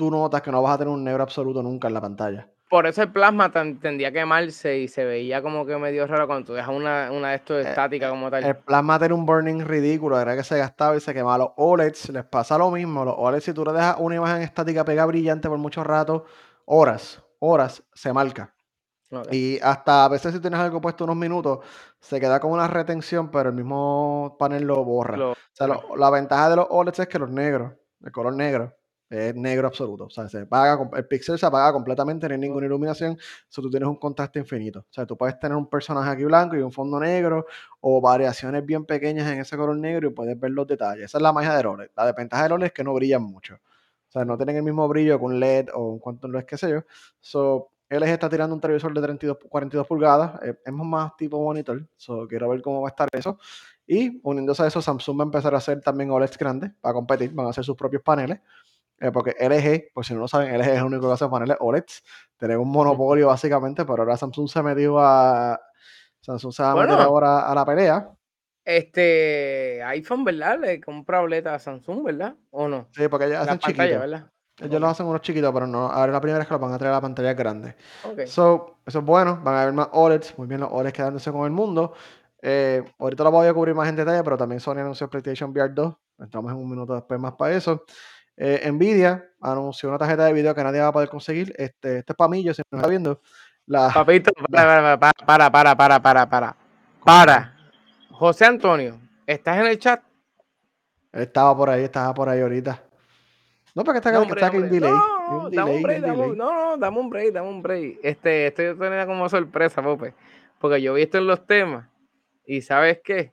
[0.00, 2.48] tú notas que no vas a tener un negro absoluto nunca en la pantalla.
[2.70, 6.46] Por eso el plasma tendía a quemarse y se veía como que medio raro cuando
[6.46, 8.44] tú dejas una, una de estos Eh, estática como tal.
[8.44, 11.36] El plasma tiene un burning ridículo, era que se gastaba y se quemaba.
[11.36, 13.04] Los OLEDs les pasa lo mismo.
[13.04, 16.24] Los OLEDs, si tú le dejas una imagen estática pegada brillante por mucho rato,
[16.64, 18.54] horas, horas, se marca.
[19.32, 21.58] Y hasta a veces si tienes algo puesto unos minutos,
[21.98, 25.16] se queda como una retención, pero el mismo panel lo borra.
[25.16, 27.72] Lo- O sea, lo- la ventaja de los OLEDs es que los negros,
[28.04, 28.72] el color negro,
[29.10, 30.04] es negro absoluto.
[30.04, 33.18] O sea, se apaga, el píxel se apaga completamente, no hay ninguna iluminación.
[33.48, 34.80] So, tú tienes un contraste infinito.
[34.80, 37.46] O sea, tú puedes tener un personaje aquí blanco y un fondo negro,
[37.80, 41.06] o variaciones bien pequeñas en ese color negro y puedes ver los detalles.
[41.06, 41.90] Esa es la magia del OLED.
[41.96, 43.54] La desventaja del OLED es que no brillan mucho.
[43.56, 46.56] O sea, no tienen el mismo brillo que un LED o un cuanto LED, qué
[46.56, 46.82] sé yo.
[47.20, 50.40] So, LG está tirando un televisor de 32, 42 pulgadas.
[50.42, 51.86] eh, es más tipo monitor.
[51.96, 53.38] So, quiero ver cómo va a estar eso.
[53.86, 57.32] Y uniéndose a eso, Samsung va a empezar a hacer también OLEDs grandes para competir.
[57.32, 58.40] Van a hacer sus propios paneles.
[59.00, 61.56] Eh, porque LG, por si no lo saben, LG es el único que hace paneles
[61.60, 62.02] OLEDs.
[62.36, 65.60] Tenemos un monopolio básicamente, pero ahora Samsung se metió a.
[66.20, 67.02] Samsung se va a meter Bueno.
[67.02, 68.10] ahora a la pelea.
[68.64, 70.58] Este iPhone, ¿verdad?
[70.60, 72.34] Le compra boleta a Samsung, ¿verdad?
[72.50, 72.86] ¿O no?
[72.92, 74.00] Sí, porque ellos La hacen pantalla, chiquitos.
[74.00, 74.30] ¿verdad?
[74.60, 75.86] Ellos los hacen unos chiquitos, pero no.
[75.86, 77.74] Ahora es la primera vez que los van a traer a la pantalla grande.
[78.04, 78.26] Ok.
[78.26, 81.44] So, eso es bueno, van a haber más OLEDs, muy bien los OLEDs quedándose con
[81.46, 81.94] el mundo.
[82.42, 85.72] Eh, ahorita lo voy a cubrir más en detalle, pero también Sony anunció PlayStation VR
[85.74, 85.94] 2.
[86.18, 87.84] Entramos en un minuto después más para eso.
[88.36, 91.52] Eh, Nvidia anunció una tarjeta de video que nadie va a poder conseguir.
[91.56, 93.20] Este, este es para mí, yo si me está viendo.
[93.66, 95.12] La, Papito, para, para,
[95.50, 96.56] para, para, para, para,
[97.04, 97.56] para.
[98.10, 100.02] José Antonio, ¿estás en el chat?
[101.12, 102.82] él estaba por ahí, estaba por ahí ahorita.
[103.74, 104.70] No, porque está, No, que hombre, está aquí hombre.
[104.70, 104.90] delay.
[104.92, 106.36] No, un no, dame un delay, break, un dame un- delay.
[106.38, 107.98] no, no, dame un break, dame un break.
[108.02, 110.14] Este, esto tenía como sorpresa, Pope.
[110.58, 111.88] Porque yo vi esto en los temas.
[112.46, 113.32] Y ¿sabes qué?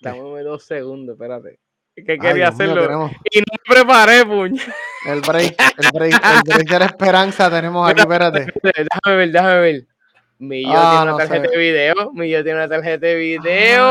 [0.00, 1.58] Dame dos segundos, espérate.
[2.04, 3.10] Que Ay, quería Dios hacerlo.
[3.30, 4.62] Y no me preparé, puño.
[5.06, 8.46] el break, el break, el break de la esperanza tenemos aquí, espérate.
[8.62, 9.86] Déjame ver, déjame ver.
[9.86, 11.50] Ah, tiene una no tarjeta sé.
[11.50, 12.12] de video.
[12.12, 13.88] Millo tiene una tarjeta de video.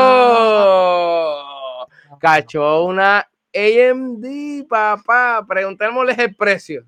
[2.20, 5.44] Cachó una AMD, papá.
[5.46, 6.84] Preguntémosles el precio.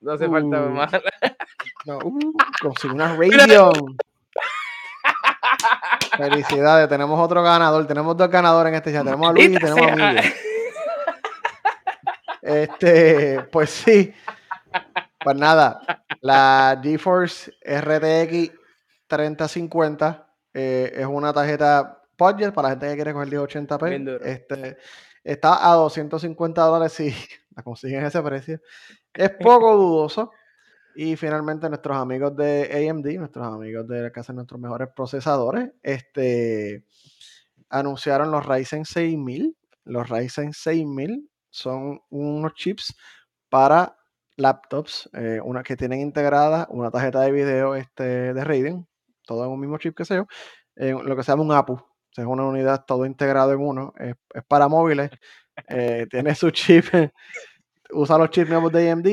[0.00, 0.70] No hace falta Uh.
[0.70, 0.90] más.
[1.84, 2.32] No, uh,
[2.92, 3.96] una Radeon.
[6.16, 7.86] Felicidades, tenemos otro ganador.
[7.86, 9.04] Tenemos dos ganadores en este chat.
[9.04, 9.96] Tenemos a Luis y tenemos a.
[9.96, 10.34] Miguel.
[12.42, 14.12] Este, pues sí.
[15.22, 15.80] Pues nada,
[16.20, 18.52] La GeForce RTX
[19.06, 24.20] 3050 eh, es una tarjeta budget para la gente que quiere coger 1080p.
[24.24, 24.78] Este,
[25.22, 27.14] está a 250 dólares si
[27.54, 28.60] la consiguen ese precio.
[29.14, 30.32] Es poco dudoso.
[30.94, 36.84] Y finalmente nuestros amigos de AMD, nuestros amigos de que hacen nuestros mejores procesadores, este,
[37.70, 39.56] anunciaron los Ryzen 6000.
[39.84, 42.94] Los Ryzen 6000 son unos chips
[43.48, 43.96] para
[44.36, 48.88] laptops, eh, una que tienen integrada una tarjeta de video este, de Radeon,
[49.26, 50.26] todo en un mismo chip que sé yo,
[50.76, 51.80] lo que se llama un APU.
[52.16, 53.92] es una unidad todo integrado en uno.
[53.98, 54.16] Es,
[54.48, 55.10] para móviles.
[55.68, 56.86] Eh, tiene su chip.
[57.92, 59.06] usa los chips nuevos de AMD,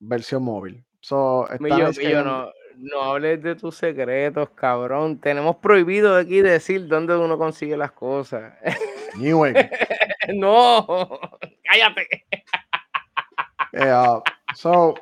[0.00, 0.84] versión móvil.
[1.02, 5.18] So, no, no hables de tus secretos, cabrón.
[5.18, 8.54] Tenemos prohibido aquí decir dónde uno consigue las cosas.
[10.32, 10.86] no,
[11.64, 12.24] cállate.
[13.72, 14.22] Yeah,
[14.54, 14.94] so,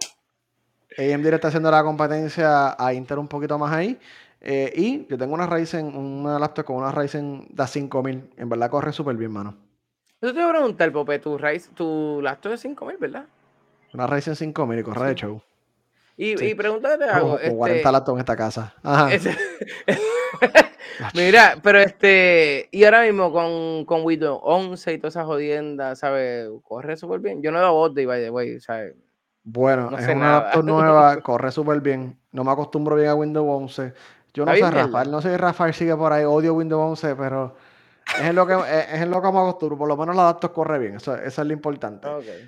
[0.97, 3.99] AMD está haciendo la competencia a Intel un poquito más ahí.
[4.41, 8.31] Eh, y yo tengo una Ryzen, una laptop con una Ryzen de 5000.
[8.39, 9.55] En verdad corre súper bien, mano.
[10.23, 13.27] Yo te voy a preguntar, Pope, tu, Ryzen, tu laptop de 5000, ¿verdad?
[13.93, 15.43] Una Ryzen 5000 y corre de show.
[16.21, 16.49] Y, sí.
[16.49, 17.39] y pregúntate algo.
[17.43, 18.75] Como, 40 este laptops en esta casa.
[18.83, 19.09] Ajá.
[21.15, 26.47] Mira, pero este, y ahora mismo con, con Windows 11 y todas esas jodiendas, ¿sabes?
[26.63, 27.41] Corre súper bien.
[27.41, 28.95] Yo no he dado de by the way, ¿sabes?
[29.45, 32.19] Bueno, es una laptop nueva, corre súper bien.
[32.33, 33.95] No me acostumbro bien a Windows 11.
[34.35, 37.57] Yo no sé, Rafael, no sé si Rafael sigue por ahí, odio Windows 11, pero
[38.19, 38.53] es en lo que,
[38.93, 39.79] es en lo que me acostumbro.
[39.79, 42.07] Por lo menos la laptop corre bien, eso, eso es lo importante.
[42.07, 42.47] Okay.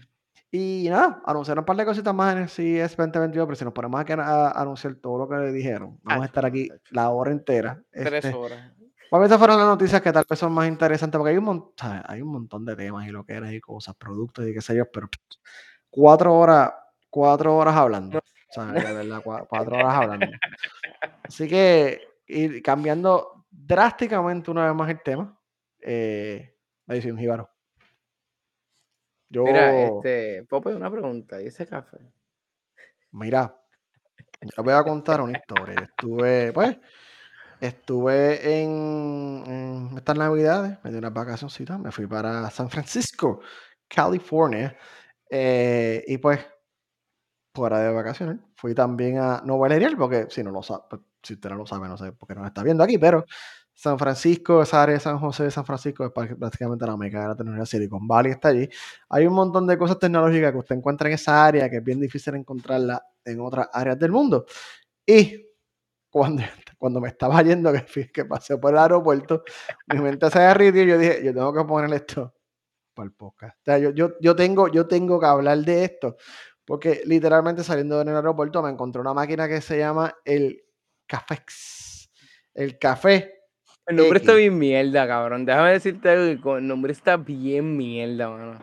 [0.55, 3.73] Y nada, anunciaron un par de cositas más en el CES 2022, pero si nos
[3.73, 7.33] ponemos aquí a, anunciar todo lo que le dijeron, vamos a estar aquí la hora
[7.33, 7.83] entera.
[7.91, 8.71] Tres este, horas.
[9.09, 11.19] ¿Cuáles fueron las noticias que tal vez son más interesantes?
[11.19, 13.95] Porque hay un, montón, hay un montón de temas y lo que era y cosas,
[13.95, 15.09] productos y qué sé yo, pero
[15.89, 16.73] cuatro horas,
[17.09, 18.19] cuatro horas hablando.
[18.19, 20.27] O sea, de verdad, cuatro, horas hablando.
[21.25, 25.39] Así que, y cambiando drásticamente una vez más el tema,
[25.81, 27.52] eh, la edición Jíbaro.
[29.41, 31.99] Mira, este, Pope, una pregunta, ¿y ese café?
[33.13, 33.55] Mira,
[34.41, 35.83] yo voy a contar una historia.
[35.83, 36.77] Estuve, pues,
[37.61, 43.41] estuve en, estas navidades, me di unas vacaciones, me fui para San Francisco,
[43.89, 44.77] California,
[45.31, 46.41] eh, y pues,
[47.55, 49.59] fuera de vacaciones, fui también a no
[49.97, 52.35] porque si no lo sabe, pues, si usted no lo sabe, no sé por qué
[52.35, 53.25] no está viendo aquí, pero
[53.83, 57.27] San Francisco, esa área de San José de San Francisco es prácticamente la meca de
[57.27, 58.69] la tecnología Silicon Valley está allí.
[59.09, 61.99] Hay un montón de cosas tecnológicas que usted encuentra en esa área que es bien
[61.99, 64.47] difícil encontrarla en otras áreas del mundo.
[65.05, 65.49] Y
[66.09, 66.45] cuando,
[66.79, 69.43] cuando me estaba yendo, que, que pasé por el aeropuerto,
[69.89, 72.33] mi mente se derritió y yo dije, yo tengo que poner esto
[72.95, 73.59] para el podcast.
[73.59, 76.17] O sea, yo, yo, yo, tengo, yo tengo que hablar de esto,
[76.65, 80.63] porque literalmente saliendo del aeropuerto me encontré una máquina que se llama el
[81.09, 82.13] Cafex.
[82.55, 83.42] El café
[83.87, 85.45] el nombre está bien mierda, cabrón.
[85.45, 88.59] Déjame decirte algo, el nombre está bien mierda, mano.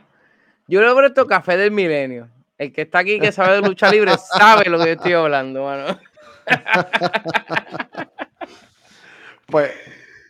[0.68, 2.30] Yo le esto Café del Milenio.
[2.58, 5.64] El que está aquí, que sabe de lucha libre, sabe lo que yo estoy hablando,
[5.64, 5.98] mano.
[9.48, 9.72] pues,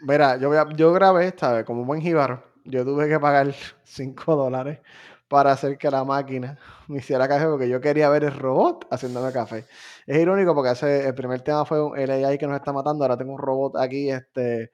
[0.02, 4.80] mira, yo, yo grabé esta vez, como buen jíbaro, yo tuve que pagar 5 dólares
[5.28, 9.32] para hacer que la máquina me hiciera café porque yo quería ver el robot haciéndome
[9.32, 9.66] café.
[10.10, 13.16] Es irónico porque ese, el primer tema fue el AI que nos está matando, ahora
[13.16, 14.72] tengo un robot aquí este,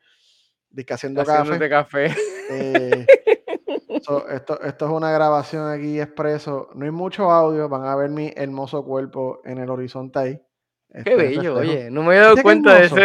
[0.89, 1.69] haciendo café.
[1.69, 2.15] café.
[2.49, 3.05] Eh,
[4.29, 6.69] esto, esto es una grabación aquí expreso.
[6.73, 10.41] No hay mucho audio, van a ver mi hermoso cuerpo en el horizonte ahí.
[10.89, 12.95] Qué este, bello, oye, no me he dado cuenta de, eso.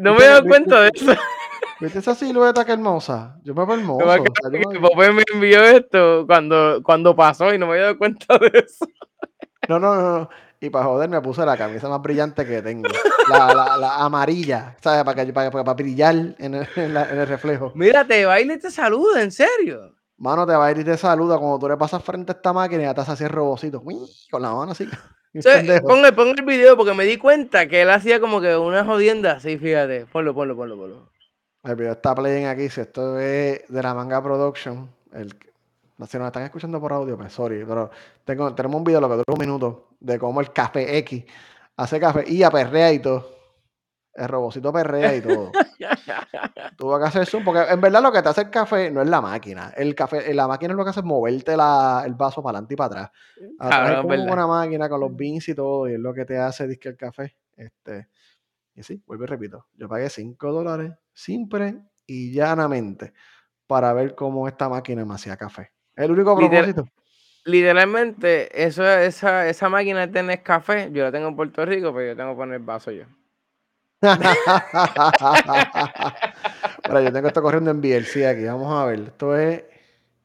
[0.00, 1.12] no me he dado cuenta de eso.
[1.80, 3.38] ¿Viste esa silueta que hermosa?
[3.44, 4.24] Yo me veo hermoso.
[4.50, 8.58] Mi papá me envió esto cuando, cuando pasó y no me había dado cuenta de
[8.58, 8.86] eso.
[9.68, 10.28] No, no, no.
[10.60, 12.88] Y para joder me puse la camisa más brillante que tengo.
[13.28, 15.04] La, la, la amarilla, ¿sabes?
[15.04, 17.72] Para, para, para, brillar en el, en, el, reflejo.
[17.74, 19.92] Mira, te va y te saluda, en serio.
[20.16, 21.36] Mano, te va a ir y te saluda.
[21.38, 23.82] Cuando tú le pasas frente a esta máquina, ya estás así el robocito.
[23.82, 24.88] Con la mano así.
[25.82, 29.32] ponle, ponle, el video porque me di cuenta que él hacía como que una jodienda
[29.32, 30.06] así, fíjate.
[30.06, 31.10] Ponlo, ponlo, ponlo, ponlo.
[31.64, 35.34] El video está playing aquí, si esto es de la manga production, el,
[36.08, 37.90] si nos están escuchando por audio, pues sorry, pero
[38.24, 41.24] tengo, tenemos un video lo que dura un minuto de cómo el café X
[41.76, 43.36] hace café y aperrea y todo.
[44.14, 45.52] El robocito perrea y todo.
[46.78, 49.08] Tuvo que hacer zoom, porque en verdad lo que te hace el café no es
[49.08, 49.74] la máquina.
[49.76, 52.74] El café, la máquina es lo que hace es moverte la, el vaso para adelante
[52.74, 53.10] y para atrás.
[53.58, 56.38] Atrás es como una máquina con los beans y todo, y es lo que te
[56.38, 57.36] hace disque el café.
[57.56, 58.08] Este,
[58.74, 63.12] y sí, vuelvo y repito, yo pagué 5 dólares simple y llanamente
[63.66, 65.72] para ver cómo esta máquina me hacía café.
[65.94, 66.86] El único propósito.
[67.46, 72.16] Literalmente, eso, esa, esa máquina de Nescafé, yo la tengo en Puerto Rico, pero yo
[72.16, 73.04] tengo que poner vaso yo.
[76.88, 78.44] Bueno, yo tengo esto corriendo en BLC aquí.
[78.44, 79.00] Vamos a ver.
[79.00, 79.64] Esto es.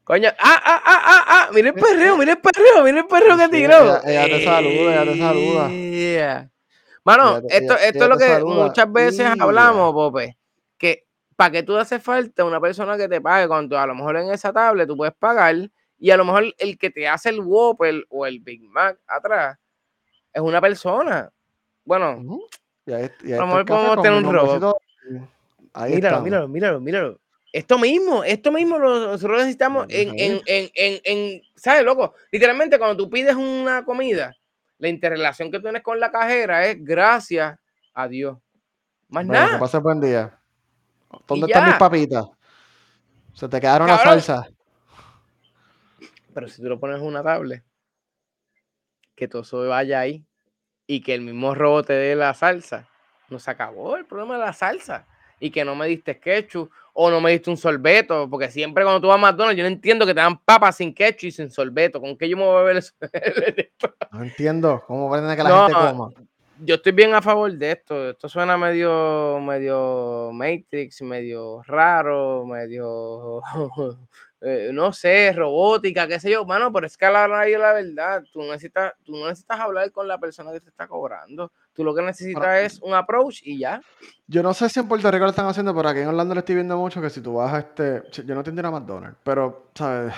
[0.04, 3.36] Coño, ah, ah, ah, ah, ah, mira el perreo, mira el perreo, mira el perreo
[3.36, 3.80] que Sí, tiró.
[3.82, 5.68] ella- ella te saluda, ella te saluda.
[5.70, 6.50] Yeah.
[7.04, 8.66] Mano, Ella esto, esto es lo que saluda.
[8.66, 9.34] muchas veces Yeah.
[9.40, 10.36] hablamos, Pope,
[10.78, 11.04] que
[11.36, 14.30] para que tú hace falta una persona que te pague cuando a lo mejor en
[14.30, 15.56] esa tablet tú puedes pagar
[16.02, 19.56] y a lo mejor el que te hace el Whopper o el Big Mac atrás
[20.32, 21.30] es una persona.
[21.84, 22.20] Bueno,
[22.88, 24.76] ahí A lo mejor podemos tener un robot.
[25.74, 26.24] Ahí míralo, estamos.
[26.24, 27.20] míralo, míralo, míralo.
[27.52, 32.14] Esto mismo, esto mismo lo- nosotros necesitamos en, en, en, en, en- ¿sabes, loco?
[32.32, 34.34] Literalmente cuando tú pides una comida,
[34.78, 37.56] la interrelación que tienes con la cajera es gracias
[37.94, 38.38] a Dios.
[39.08, 39.60] Más Bueno, que nada.
[39.60, 40.36] pase buen día.
[41.28, 42.26] ¿Dónde están mis papitas?
[43.34, 44.51] Se te quedaron las salsas.
[46.34, 47.62] Pero si tú lo pones en una tablet,
[49.14, 50.24] que todo eso vaya ahí
[50.86, 52.88] y que el mismo robot te dé la salsa,
[53.28, 55.06] no se acabó el problema de la salsa.
[55.38, 59.00] Y que no me diste ketchup o no me diste un sorbeto, porque siempre cuando
[59.00, 61.50] tú vas a McDonald's, yo no entiendo que te dan papas sin ketchup y sin
[61.50, 62.00] sorbeto.
[62.00, 62.92] ¿Con qué yo me voy a beber eso?
[64.12, 66.10] No entiendo cómo pretende que la No, gente coma.
[66.60, 68.10] yo estoy bien a favor de esto.
[68.10, 73.40] Esto suena medio, medio Matrix, medio raro, medio,
[74.44, 76.44] eh, no sé, robótica, qué sé yo.
[76.44, 79.92] Mano, pero es que a la de la verdad, tú, necesitas, tú no necesitas hablar
[79.92, 81.52] con la persona que te está cobrando.
[81.72, 83.80] Tú lo que necesitas es un approach y ya.
[84.26, 86.40] Yo no sé si en Puerto Rico lo están haciendo, pero aquí en Orlando le
[86.40, 88.02] estoy viendo mucho que si tú vas a este.
[88.24, 90.12] Yo no entiendo a McDonald's, pero, ¿sabes?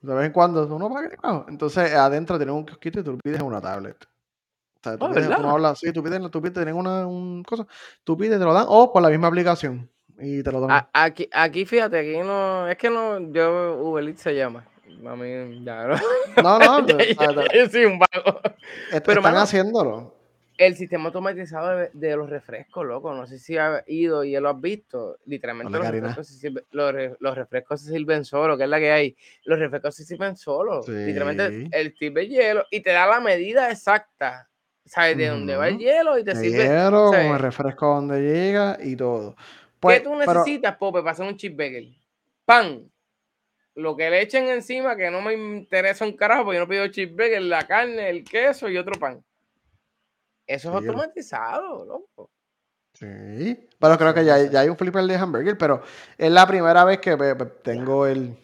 [0.00, 3.42] De vez en cuando uno va a Entonces adentro tienen un kiosquito y tú pides
[3.42, 3.96] una tablet.
[4.04, 5.50] O sea, tú, Oh, pides, tú no ¿verdad?
[5.52, 7.66] hablas, sí, tú pides, tú pides, tienen una un cosa,
[8.04, 10.70] tú pides, te lo dan, o por la misma aplicación y te lo dan.
[10.70, 14.64] A- Aquí, aquí, fíjate, aquí no, es que no, yo, Uber Eats se llama.
[15.06, 15.96] A mí, ya, no.
[16.42, 16.86] No, no,
[17.54, 18.40] yo soy un vago.
[18.92, 20.14] est- pero, están mano, haciéndolo.
[20.56, 23.12] El sistema automatizado de, de los refrescos, loco.
[23.12, 25.18] No sé si ha ido y lo has visto.
[25.26, 28.78] Literalmente los refrescos, se sirve- los, re- los refrescos se sirven solo, que es la
[28.78, 29.16] que hay.
[29.46, 30.88] Los refrescos se sirven solos.
[30.88, 34.48] Literalmente el sirve hielo y te da la medida exacta.
[34.86, 35.16] ¿Sabes?
[35.16, 36.62] De dónde va el hielo y te De sirve.
[36.68, 39.34] hielo, con el refresco donde llega y todo.
[39.88, 41.84] ¿Qué Pues, tú pero necesitas, Pope, para hacer un cheeseburger?
[42.44, 42.90] Pan.
[43.76, 46.86] Lo que le echen encima, que no me interesa un carajo, porque yo no pido
[46.88, 49.24] cheeseburger, la carne, el queso y otro pan.
[50.46, 52.30] Eso es Sí, automatizado, loco.
[52.94, 55.82] Sí, pero creo que ya, hay- ya hay un flipper de hamburger, pero
[56.16, 57.16] es la primera vez que
[57.62, 58.36] tengo el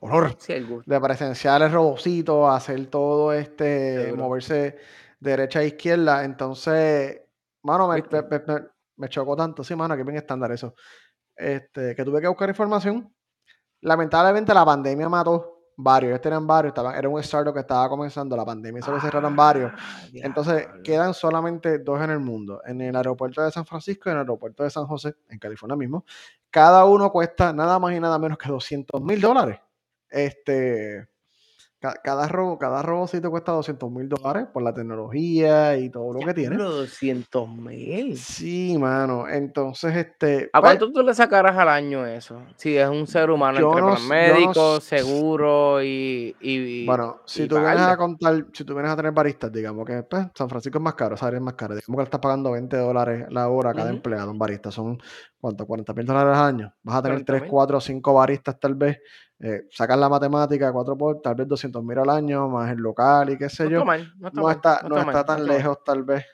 [0.00, 4.22] honor Sí, el de presenciar el robocito, hacer todo este, Seguro.
[4.22, 4.78] moverse
[5.18, 6.24] derecha a izquierda.
[6.24, 7.20] Entonces,
[7.62, 8.22] mano, me, ¿Viste?
[8.22, 8.68] me- me-
[8.98, 9.64] me chocó tanto.
[9.64, 10.74] Sí, mano, que bien estándar eso.
[11.34, 13.12] Este, que tuve que buscar información.
[13.80, 16.10] Lamentablemente la pandemia mató varios.
[16.10, 19.72] Ellos tenían varios, estaban, era un startup que estaba comenzando, la pandemia que cerraran varios.
[19.76, 20.82] Ah, Entonces diablo.
[20.82, 24.22] quedan solamente dos en el mundo, en el aeropuerto de San Francisco y en el
[24.22, 26.04] aeropuerto de San José, en California mismo.
[26.50, 29.60] Cada uno cuesta nada más y nada menos que 200 mil dólares.
[30.10, 31.06] Este,
[31.80, 36.20] ca- cada, robo, cada robocito cuesta 200 mil dólares por la tecnología y todo lo
[36.20, 36.56] que tiene.
[36.56, 38.16] Diablo, 200 mil.
[38.16, 39.28] Sí, mano.
[39.28, 42.42] Entonces, este, ¿A pues, cuánto tú le sacarás al año eso?
[42.56, 47.80] Si es un ser humano entre no médico, seguro y, y- bueno, si tú vienes
[47.82, 50.94] a contar, si tú vienes a tener baristas, digamos que pues, San Francisco es más
[50.94, 53.70] caro, esa área es más cara, digamos que le estás pagando 20 dólares la hora
[53.70, 54.98] a cada empleado, un barista, son,
[55.40, 55.66] ¿cuánto?
[55.66, 56.74] 40 mil dólares al año.
[56.82, 57.50] Vas a tener 3, 40.000.
[57.50, 58.98] 4, 5 baristas tal vez,
[59.40, 63.30] eh, sacas la matemática, 4 por, tal vez 200 mil al año, más el local
[63.30, 63.84] y qué sé No yo.
[63.84, 66.24] mal, no está No mal, está, no mal, tan lejos tal vez.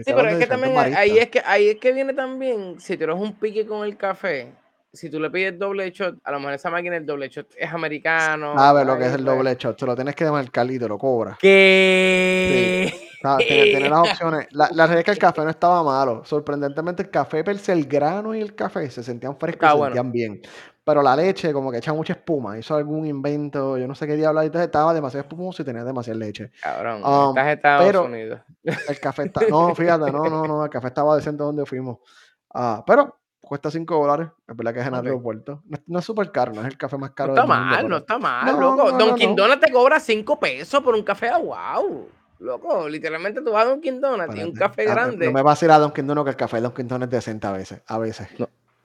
[0.00, 3.04] Sí, pero es que también ahí es que, ahí es que viene también, si tú
[3.04, 4.54] eres un pique con el café,
[4.92, 7.70] si tú le pides doble shot, a lo mejor esa máquina el doble shot es
[7.72, 8.54] americano.
[8.54, 10.88] Sabes lo que es el pues, doble shot, te lo tienes que demarcar y te
[10.88, 11.38] lo cobras.
[11.40, 12.94] Sí, ¿Qué?
[13.38, 14.46] tiene, tiene las opciones.
[14.52, 16.24] La, la realidad es que el café no estaba malo.
[16.24, 19.76] Sorprendentemente, el café per se, el grano y el café se sentían frescos y se
[19.76, 19.96] bueno.
[19.96, 20.40] sentían bien.
[20.84, 22.58] Pero la leche, como que echa mucha espuma.
[22.58, 24.42] Hizo algún invento, yo no sé qué diablo.
[24.42, 26.50] Entonces estaba demasiado espumoso y tenía demasiada leche.
[26.62, 28.40] Cabrón, Um, estás en Estados pero Unidos.
[28.88, 29.40] el café está.
[29.48, 30.62] No, fíjate, no, no, no.
[30.64, 31.98] El café estaba decente donde fuimos.
[32.52, 34.28] Ah, pero cuesta 5 dólares.
[34.46, 35.62] Es verdad que es en el aeropuerto.
[35.64, 37.48] No, es- no es súper caro, no es el café más No caro está del
[37.50, 37.64] mundo.
[37.76, 38.76] mal, no está mal, no, loco.
[38.92, 39.42] no, no, Dunkin' no.
[39.42, 42.08] Donuts te cobra 5 pesos por un café wow.
[42.40, 45.30] Loco, literalmente tú vas a Dunkin' Donuts y un café Ah, No grande.
[45.32, 47.46] me vas a ir a Dunkin' Donuts que el café de Dunkin' Donuts es decente
[47.46, 47.82] a veces.
[47.86, 48.28] A veces.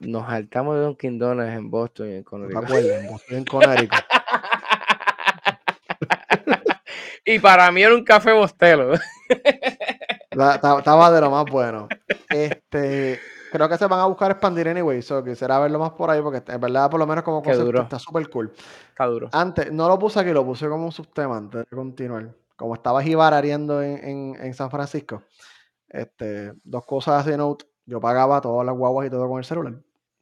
[0.00, 2.90] No, nos saltamos de Dunkin' Donuts en Boston y en ¿No te Connecticut.
[2.90, 3.98] En Boston, en Connecticut.
[7.26, 8.94] y para mí era un café bostelo.
[10.30, 11.86] Estaba de lo más bueno.
[12.30, 13.20] Este,
[13.52, 16.42] creo que se van a buscar expandir anyway, so quisiera verlo más por ahí porque
[16.50, 17.82] en verdad por lo menos como concepto duro.
[17.82, 18.50] está súper cool.
[18.88, 19.28] Está duro.
[19.32, 22.30] Antes, no lo puse aquí, lo puse como un subtema antes de continuar.
[22.56, 25.22] Como estaba Jibar ariendo en, en, en San Francisco,
[25.88, 29.74] este, dos cosas así, note, yo pagaba todas las guaguas y todo con el celular.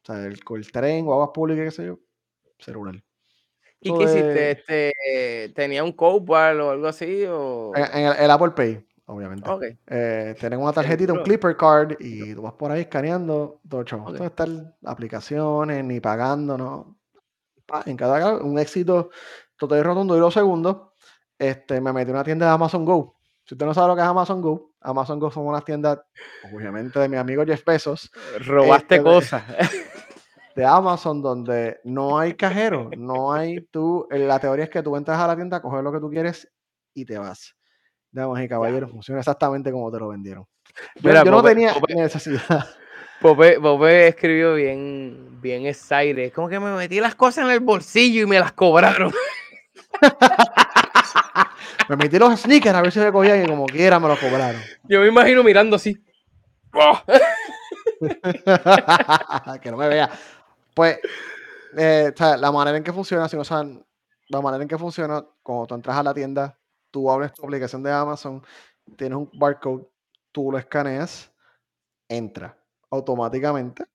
[0.09, 1.99] O sea, el, el tren, guaguas públicas, qué sé yo,
[2.59, 3.03] celular.
[3.81, 4.51] ¿Y qué hiciste?
[4.51, 7.25] Este, ¿Tenía un copal o algo así?
[7.29, 7.73] O...
[7.77, 9.49] En, en el, el Apple Pay, obviamente.
[9.49, 9.65] Ok.
[9.87, 13.87] Eh, tienen una tarjetita, un clipper card, y tú vas por ahí escaneando todo el
[13.87, 14.01] show.
[14.01, 14.13] Ok.
[14.13, 14.49] Esto de estar
[14.85, 16.99] aplicaciones, ni pagando, ¿no?
[17.85, 19.11] En cada caso, un éxito
[19.57, 20.17] total y rotundo.
[20.17, 20.95] Y lo segundo,
[21.39, 23.19] este, me metí en una tienda de Amazon Go.
[23.45, 26.01] Si usted no sabe lo que es Amazon Go, Amazon Go son unas tiendas,
[26.53, 28.11] obviamente, de mi amigo Jeff Bezos,
[28.45, 29.43] Robaste Este, cosas.
[30.59, 34.97] de Amazon, donde no hay cajero, no hay tú, eh, la teoría es que tú
[34.97, 36.51] entras a la tienda, coges lo que tú quieres
[36.95, 37.55] y te vas.
[38.11, 40.45] Damas y caballeros, funciona exactamente como te lo vendieron.
[40.97, 42.67] Yo, Mira, yo no tenía necesidad.
[43.21, 46.19] Pope, Pope escribió bien, bien excited.
[46.19, 49.13] Es como que me metí las cosas en el bolsillo y me las cobraron.
[51.89, 54.61] Me metí los sneakers a ver si me cogían y como quiera me los cobraron.
[54.85, 55.97] Yo me imagino mirando así.
[59.63, 60.11] Que no me vea.
[60.79, 60.97] Pues,
[61.77, 63.85] eh, la manera en que funciona, si no saben,
[64.29, 66.57] la manera en que funciona, cuando tú entras a la tienda,
[66.93, 68.41] tú abres tu aplicación de Amazon,
[68.97, 69.89] tienes un barcode,
[70.31, 71.33] tú lo escaneas,
[72.09, 72.57] entra
[72.93, 73.87] automáticamente,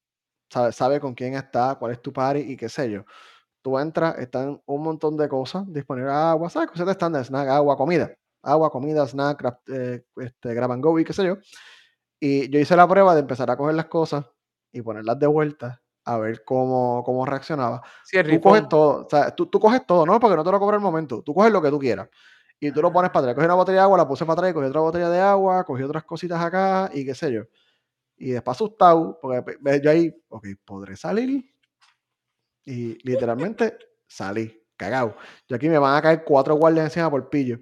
[0.51, 3.05] sabe, sabe con quién está, cuál es tu party y qué sé yo.
[3.61, 6.69] Tú entras, están un montón de cosas disponibles, agua, ¿sabes?
[6.69, 8.13] Cosas de estándar, snack, agua, comida.
[8.41, 11.37] Agua, comida, snack, grab, eh, este, grab and go y qué sé yo.
[12.19, 14.25] Y yo hice la prueba de empezar a coger las cosas
[14.73, 17.81] y ponerlas de vuelta a ver cómo, cómo reaccionaba.
[18.03, 20.19] Sí, Tú coges todo, o sea, tú, tú coges todo, ¿no?
[20.19, 21.21] Porque no te lo cobra el momento.
[21.21, 22.09] Tú coges lo que tú quieras.
[22.59, 23.35] Y tú lo pones para atrás.
[23.35, 25.83] Cogí una botella de agua, la puse para atrás, cogí otra botella de agua, cogí
[25.83, 27.43] otras cositas acá y qué sé yo.
[28.15, 31.43] Y después asustado, porque yo ahí, ok, ¿podré salir?
[32.65, 33.77] Y literalmente
[34.07, 35.15] salí, cagado.
[35.47, 37.59] Yo aquí me van a caer cuatro guardias encima por pillo.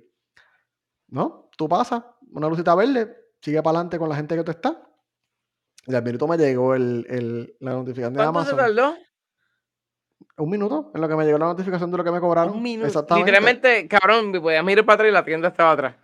[1.07, 1.49] ¿No?
[1.57, 4.77] Tú pasas, una lucita verde, sigue para adelante con la gente que tú estás.
[5.87, 8.75] Y al minuto me llegó el, el- la notificación de ¿Cuánto se Amazon.
[8.75, 8.95] tardó?
[10.37, 12.53] Un minuto en lo que me llegó la notificación de lo que me cobraron.
[12.55, 12.87] Un minuto.
[12.87, 13.31] Exactamente.
[13.31, 15.95] Literalmente, cabrón, podías mirar para atrás y la tienda estaba atrás.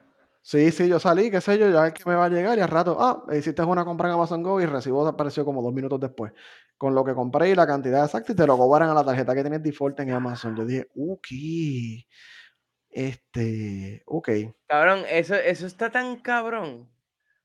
[0.42, 2.62] Sí, sí, yo salí, qué sé yo, ya es que me va a llegar y
[2.62, 5.74] al rato, ah, hiciste una compra en Amazon Go y el recibo apareció como dos
[5.74, 6.32] minutos después.
[6.78, 9.36] Con lo que compré y la cantidad exacta y te lo cobran a la tarjeta
[9.36, 10.56] que tienes default en Amazon.
[10.56, 11.28] Yo dije, ok,
[12.90, 14.30] este, ok.
[14.68, 16.90] Cabrón, eso, eso está tan cabrón.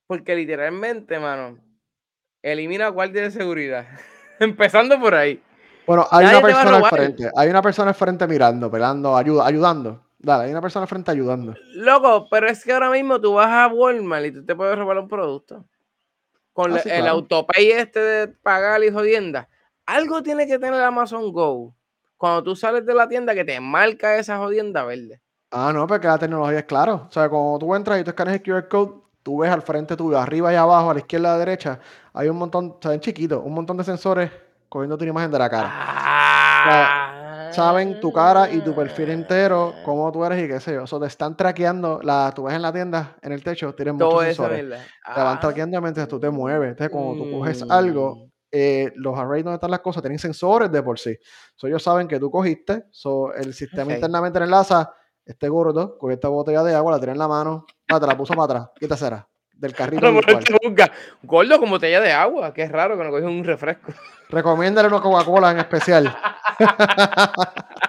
[0.07, 1.59] Porque literalmente, mano,
[2.43, 3.87] elimina guardia de seguridad.
[4.39, 5.41] Empezando por ahí.
[5.87, 9.47] Bueno, hay Nadie una persona al frente, hay una persona al frente mirando, pelando, ayuda,
[9.47, 10.01] ayudando.
[10.19, 11.55] Dale, hay una persona al frente ayudando.
[11.75, 14.99] Loco, pero es que ahora mismo tú vas a Walmart y tú te puedes robar
[14.99, 15.65] un producto.
[16.53, 17.13] Con Ah, sí, el claro.
[17.15, 19.49] autopay este de pagar y jodienda.
[19.87, 21.75] Algo tiene que tener Amazon Go.
[22.17, 25.21] Cuando tú sales de la tienda que te marca esa jodienda verde.
[25.51, 27.07] Ah, no, porque la tecnología es claro.
[27.09, 29.97] O sea, cuando tú entras y tú escaneas el QR code, tú ves al frente
[29.97, 31.79] tuyo, arriba y abajo, a la izquierda y a la derecha,
[32.13, 34.31] hay un montón, o sea, en chiquito, un montón de sensores
[34.69, 35.69] cogiendo tu imagen de la cara.
[35.71, 37.51] Ah.
[37.53, 40.85] Saben tu cara y tu perfil entero, cómo tú eres y qué sé yo.
[40.85, 44.09] Eso te están traqueando, la, tú ves en la tienda, en el techo, tienen muchos
[44.11, 44.81] Todo eso, sensores.
[45.15, 45.41] Te van Ah.
[45.41, 46.71] traqueando mientras tú te mueves.
[46.71, 50.83] Entonces, cuando tú coges algo, eh, los arrays donde están las cosas tienen sensores de
[50.83, 51.15] por sí.
[51.57, 54.91] So, ellos saben que tú cogiste, so, el sistema internamente enlaza,
[55.25, 57.67] este gordo, cogió esta botella de agua, la tiré en la mano,
[58.01, 59.27] te la puso para atrás, ¿qué te será?
[59.53, 60.59] Del carrito A lo mejor virtual.
[60.61, 62.53] te busca, Gordo con botella de agua.
[62.53, 63.93] Qué raro que no coges un refresco.
[64.29, 66.15] Recomiéndale una Coca-Cola en especial.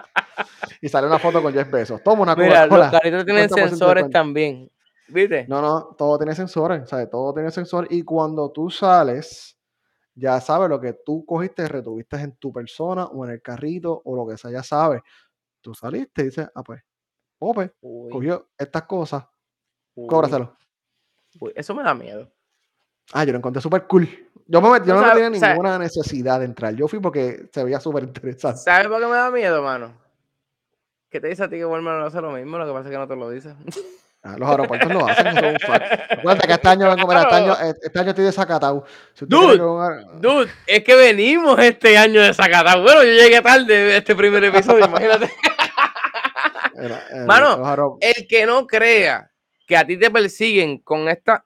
[0.81, 2.03] y sale una foto con Jeff Bezos.
[2.03, 2.91] Toma una Mira, los Coca-Cola.
[2.91, 4.69] carritos tienen 50% de sensores también.
[5.07, 5.45] ¿Viste?
[5.47, 7.09] No, no, todo tiene sensores, ¿sabes?
[7.09, 7.89] Todo tiene sensores.
[7.91, 9.57] Y cuando tú sales,
[10.15, 14.15] ya sabes lo que tú cogiste, retuviste en tu persona o en el carrito o
[14.15, 15.01] lo que sea, ya sabes.
[15.61, 16.81] Tú saliste y dices, ah, pues,
[17.37, 19.23] Pope Uy, cogió estas cosas,
[19.95, 20.55] uy, cóbraselo.
[21.39, 22.31] uy, Eso me da miedo.
[23.11, 24.07] Ah, yo lo encontré súper cool.
[24.47, 26.73] Yo, me, yo no sabes- tenía ninguna necesidad de entrar.
[26.75, 28.59] Yo fui porque se veía súper interesante.
[28.59, 29.93] ¿Sabes por qué me da miedo, mano?
[31.09, 32.57] ¿Qué te dice a ti que Walmart no hace lo mismo?
[32.57, 33.53] Lo que pasa es que no te lo dice.
[34.23, 36.11] Ah, los aeropuertos lo hacen, eso es un fact.
[36.11, 38.85] Acuérdate que este año vengo, mira, este año, este año estoy desacatado.
[39.13, 42.81] Si Dude, que un Dude, es que venimos este año de Zacatau.
[42.83, 45.29] Bueno, yo llegué tarde de este primer episodio, imagínate.
[46.77, 49.29] era- Mano, El que no crea
[49.67, 51.45] que a ti te persiguen con esta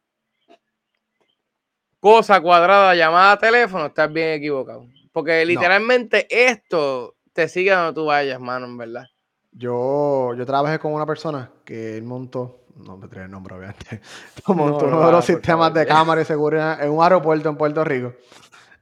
[2.00, 4.86] cosa cuadrada llamada teléfono, estás bien equivocado.
[5.12, 9.06] Porque literalmente esto te sigue donde tú vayas, mano, en verdad.
[9.52, 14.02] Yo, yo trabajé con una persona que él montó, no me trae el nombre obviamente,
[14.48, 17.84] montó no uno de los sistemas de cámara y seguridad en un aeropuerto en Puerto
[17.84, 18.14] Rico.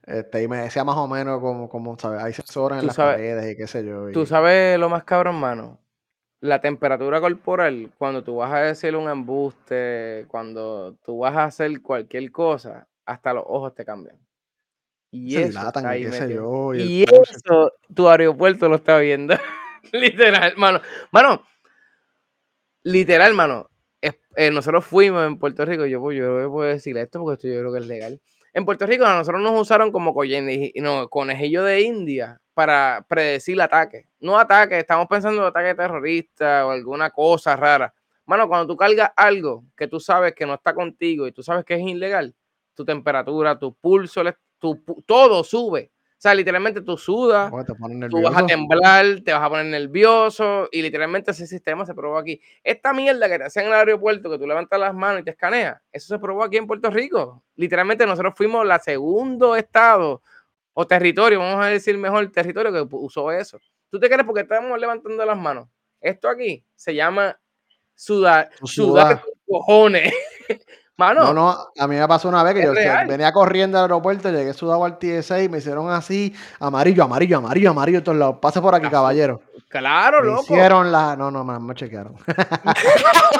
[0.05, 2.21] Este, y me decía más o menos como, como ¿sabes?
[2.21, 4.11] Hay sensores en las sabes, paredes y qué sé yo.
[4.11, 5.79] tú sabes lo más cabrón, mano.
[6.45, 11.81] La temperatura corporal, cuando tú vas a decir un embuste, cuando tú vas a hacer
[11.81, 14.17] cualquier cosa, hasta los ojos te cambian.
[15.11, 16.73] Y se eso y ahí qué sé metido.
[16.73, 16.75] yo.
[16.75, 19.35] Y, Y eso tu aeropuerto lo está viendo.
[19.91, 20.81] Literal, mano.
[21.11, 21.41] Mano,
[22.83, 23.69] literal, mano.
[24.01, 25.85] eh, nosotros fuimos en Puerto Rico.
[25.85, 28.21] Yo, pues, yo creo que puedo decir esto porque esto yo creo que es legal.
[28.55, 30.13] En Puerto Rico a nosotros nos usaron como
[30.75, 34.07] no, conejillo de India para predecir ataques.
[34.21, 37.93] No ataques, estamos pensando en ataques terroristas o alguna cosa rara.
[38.25, 41.65] Mano, cuando tú cargas algo que tú sabes que no está contigo y tú sabes
[41.65, 42.33] que es ilegal,
[42.73, 44.23] tu temperatura, tu pulso,
[44.57, 45.91] tu, todo sube.
[46.17, 47.51] O sea, literalmente tú sudas,
[48.09, 52.17] tú vas a temblar, te vas a poner nervioso y literalmente ese sistema se probó
[52.17, 52.41] aquí.
[52.63, 55.31] Esta mierda que te hacen en el aeropuerto, que tú levantas las manos y te
[55.31, 57.43] escaneas, eso se probó aquí en Puerto Rico.
[57.55, 60.21] Literalmente nosotros fuimos la segundo estado
[60.73, 63.59] o territorio, vamos a decir mejor territorio que usó eso.
[63.89, 65.67] ¿Tú te crees porque estamos levantando las manos?
[65.99, 67.37] Esto aquí se llama
[67.93, 70.13] sudar, sudar cojones.
[70.97, 73.05] Mano, No, no, a mí me pasó una vez que yo real.
[73.07, 77.71] venía corriendo al aeropuerto, llegué sudado al TSA y me hicieron así, amarillo, amarillo, amarillo,
[77.71, 78.37] amarillo, todos lados.
[78.41, 79.41] Pase por aquí, caballero.
[79.67, 80.43] claro, Me loco.
[80.43, 81.17] hicieron la.
[81.17, 82.15] No, no, me, me chequearon.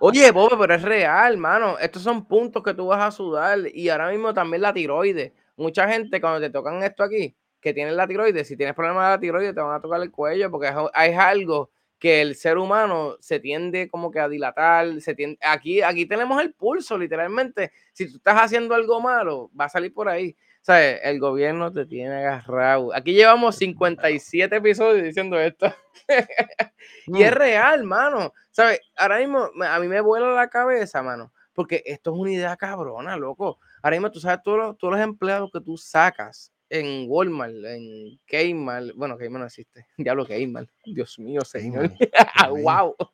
[0.00, 1.78] Oye, Bobe, pero es real, mano.
[1.78, 3.58] Estos son puntos que tú vas a sudar.
[3.72, 5.32] Y ahora mismo también la tiroides.
[5.56, 9.10] Mucha gente, cuando te tocan esto aquí, que tienen la tiroides, si tienes problemas de
[9.10, 10.74] la tiroides, te van a tocar el cuello, porque es,
[11.04, 15.00] es algo que el ser humano se tiende como que a dilatar.
[15.00, 17.72] Se tiende, aquí, aquí tenemos el pulso, literalmente.
[17.92, 20.36] Si tú estás haciendo algo malo, va a salir por ahí.
[20.60, 22.92] O sea, el gobierno te tiene agarrado.
[22.94, 25.72] Aquí llevamos 57 episodios diciendo esto.
[27.06, 27.34] Y es Mm.
[27.34, 28.32] real, mano.
[28.50, 28.80] ¿Sabes?
[28.96, 31.32] Ahora mismo a mí me vuela la cabeza, mano.
[31.54, 33.58] Porque esto es una idea cabrona, loco.
[33.82, 38.18] Ahora mismo tú sabes todos los, todos los empleados que tú sacas en Walmart, en
[38.26, 38.92] Kmart.
[38.94, 39.86] Bueno, Kmart no existe.
[39.96, 40.68] Diablo Kmart.
[40.84, 41.92] Dios mío, señor.
[41.92, 42.96] Kmart, wow.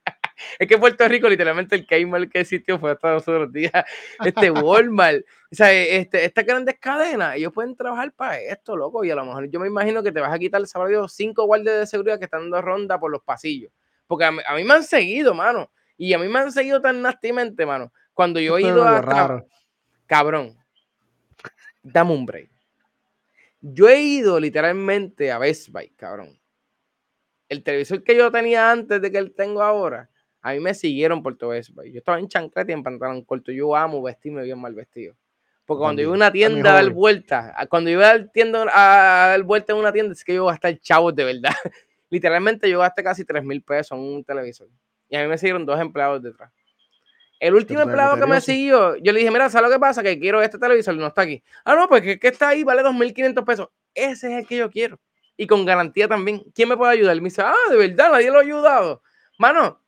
[0.59, 3.73] Es que Puerto Rico, literalmente, el Kmart que existió fue hasta los otros días.
[4.25, 5.25] Este Walmart.
[5.53, 9.05] O sea, este, estas grandes cadenas, ellos pueden trabajar para esto, loco.
[9.05, 11.45] Y a lo mejor yo me imagino que te vas a quitar, sabrá Dios, cinco
[11.45, 13.71] guardias de seguridad que están dando ronda por los pasillos.
[14.09, 15.71] Porque a mí, a mí me han seguido, mano.
[15.97, 17.93] Y a mí me han seguido tan nastimente, mano.
[18.13, 19.45] Cuando yo he ido a.
[20.07, 20.59] Cabrón.
[21.83, 22.52] Dame un break.
[23.63, 26.39] Yo he ido literalmente a Best Buy, cabrón.
[27.49, 30.11] El televisor que yo tenía antes de que el tengo ahora,
[30.41, 31.93] a mí me siguieron por todo Best Buy.
[31.93, 33.53] Yo estaba en chancleta y en pantalón corto.
[33.53, 35.15] Yo amo vestirme bien mal vestido.
[35.65, 36.95] Porque Yo cuando iba a una tienda a dar hobby.
[36.95, 40.47] vuelta, a- cuando iba a tienda, a dar vuelta en una tienda, es que yo
[40.47, 41.51] gastar chavos de verdad.
[42.11, 44.69] Literalmente yo gasté casi 3 mil pesos en un televisor.
[45.09, 46.51] Y a mí me siguieron dos empleados detrás.
[47.43, 50.01] El último empleado que me siguió, yo le dije, mira, ¿sabes lo que pasa?
[50.01, 51.43] Que quiero este televisor, no está aquí.
[51.65, 53.69] Ah, no, pues que, que está ahí, vale 2.500 pesos.
[53.93, 55.01] Ese es el que yo quiero.
[55.37, 56.45] Y con garantía también.
[56.55, 57.17] ¿Quién me puede ayudar?
[57.17, 59.03] Me dice, ah, de verdad, nadie lo ha ayudado.
[59.39, 59.83] Mano,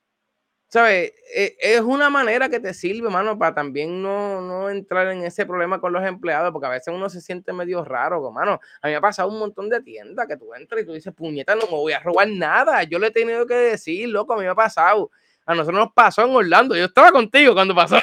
[0.66, 1.12] ¿sabes?
[1.32, 5.46] Eh, es una manera que te sirve, mano, para también no, no entrar en ese
[5.46, 8.58] problema con los empleados, porque a veces uno se siente medio raro, como, mano.
[8.82, 11.14] A mí me ha pasado un montón de tiendas que tú entras y tú dices,
[11.14, 12.82] puñeta, no me voy a robar nada.
[12.82, 15.12] Yo le he tenido que decir, loco, a mí me ha pasado.
[15.46, 16.76] A nosotros nos pasó en Orlando.
[16.76, 17.98] Yo estaba contigo cuando pasó.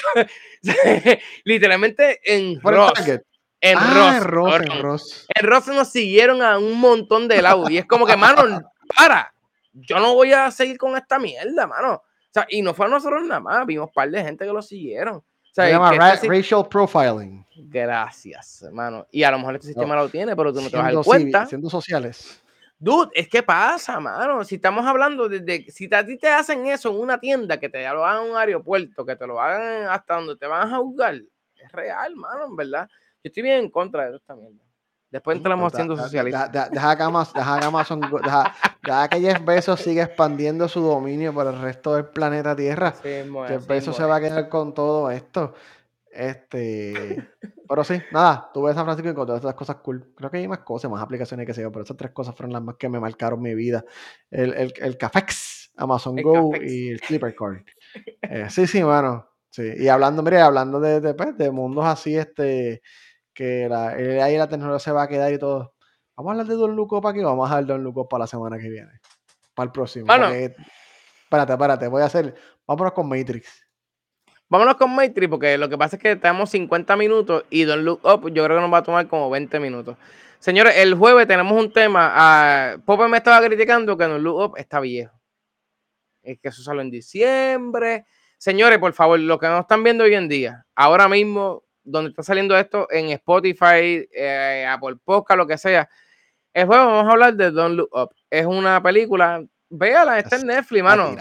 [1.44, 2.94] Literalmente en Ross.
[3.64, 4.16] En ah, Ross.
[4.16, 5.28] en Ross, en Ross.
[5.40, 7.70] En Ross nos siguieron a un montón de lados.
[7.70, 8.62] Y es como que, mano,
[8.96, 9.34] para.
[9.74, 11.94] Yo no voy a seguir con esta mierda, mano.
[11.94, 13.66] O sea, y no fue a nosotros nada más.
[13.66, 15.18] Vimos un par de gente que lo siguieron.
[15.18, 17.46] O sea, Se llama ra- este racial profiling.
[17.56, 19.06] Gracias, hermano.
[19.12, 21.04] Y a lo mejor este sistema lo tiene, pero tú no te vas a dar
[21.04, 21.46] cuenta.
[21.46, 22.42] siendo sociales.
[22.84, 24.44] Dude, es que pasa, mano.
[24.44, 27.70] Si estamos hablando de, de- si a ti te hacen eso en una tienda, que
[27.70, 30.78] te lo hagan en un aeropuerto, que te lo hagan hasta donde te van a
[30.78, 32.90] juzgar, es real, mano, en verdad.
[33.24, 34.64] Yo estoy bien en contra de esta mierda.
[35.12, 36.72] Después entramos Pues haciendo socialistas.
[36.72, 41.34] Deja que Amazon, deja que Amazon deja, deja que Jeff Bezos siga expandiendo su dominio
[41.34, 42.96] por el resto del planeta Tierra.
[43.04, 45.54] Mismo es, Jeff Bezos se va a quedar con todo esto.
[46.14, 47.30] Este,
[47.68, 50.14] pero sí, nada, tuve San Francisco y encontré estas cosas cool.
[50.16, 52.62] Creo que hay más cosas, más aplicaciones que yo, pero esas tres cosas fueron las
[52.62, 53.86] más que me marcaron mi vida.
[54.30, 56.72] El, el, el Cafex, Amazon El Go Cafex.
[56.72, 57.62] y el Clipper Card.
[58.22, 59.28] Eh, sí, sí, mano.
[59.50, 59.74] Sí.
[59.78, 62.82] Y hablando, mire, hablando de, de, pues, de mundos así, este,
[63.34, 65.74] que la, AI y la tecnología se va a quedar y todo.
[66.16, 68.20] Vamos a hablar de Don Luco para aquí, vamos a hablar de Don Luco para
[68.24, 68.92] la semana que viene.
[69.54, 70.06] Para el próximo.
[70.06, 70.28] Mano.
[70.28, 70.56] porque-
[71.24, 72.34] espérate, espérate, voy a hacer.
[72.68, 73.66] Vámonos con Matrix.
[74.52, 78.02] Vámonos con Matrix, porque lo que pasa es que tenemos 50 minutos y Don't Look
[78.04, 79.96] Up yo creo que nos va a tomar como 20 minutos.
[80.40, 82.12] Señores, el jueves tenemos un tema.
[82.14, 85.18] ah, Pope me estaba criticando que Don't Look Up está viejo.
[86.22, 88.04] Es que eso salió en diciembre.
[88.38, 92.22] Señores, por favor, lo que nos están viendo hoy en día, ahora mismo donde está
[92.22, 95.88] saliendo esto, en Spotify, eh, Apple Podcast, lo que sea.
[96.54, 98.10] El juego vamos a hablar de Don't Look Up.
[98.30, 101.16] Es una película, véala, está en Netflix, mano.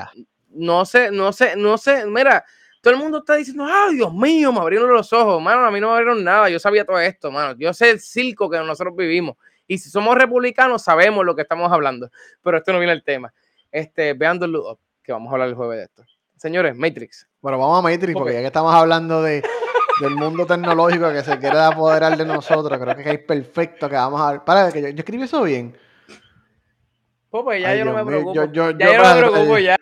[0.48, 2.44] No sé, no sé, no sé, mira,
[2.80, 5.80] todo el mundo está diciendo, ay, Dios mío, me abrieron los ojos, mano, a mí
[5.80, 8.94] no me abrieron nada, yo sabía todo esto, mano, yo sé el circo que nosotros
[8.96, 9.36] vivimos.
[9.66, 12.10] Y si somos republicanos, sabemos lo que estamos hablando,
[12.42, 13.32] pero esto no viene el tema.
[13.70, 16.04] Este, vean Don't Look Up, que vamos a hablar el jueves de esto.
[16.36, 17.28] Señores, Matrix.
[17.40, 19.42] Bueno, vamos a Matrix, porque ya que estamos hablando de,
[20.00, 24.20] del mundo tecnológico que se quiere apoderar de nosotros, creo que es perfecto que vamos
[24.20, 24.44] a.
[24.44, 25.76] Para, que yo, escribí eso bien.
[27.30, 28.34] Pues ya yo no me preocupo.
[28.34, 29.76] ya yo, no me preocupo ya.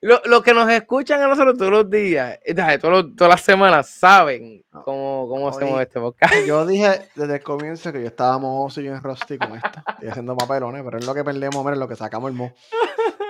[0.00, 2.40] Los que nos escuchan a nosotros todos los días,
[2.80, 6.34] todas las semanas, saben cómo, cómo hacemos este podcast.
[6.44, 9.80] Yo dije desde el comienzo que yo estaba mohoso y en Rusty con esto.
[9.90, 12.52] Estoy haciendo papelones, pero es lo que perdemos, es lo que sacamos el mo.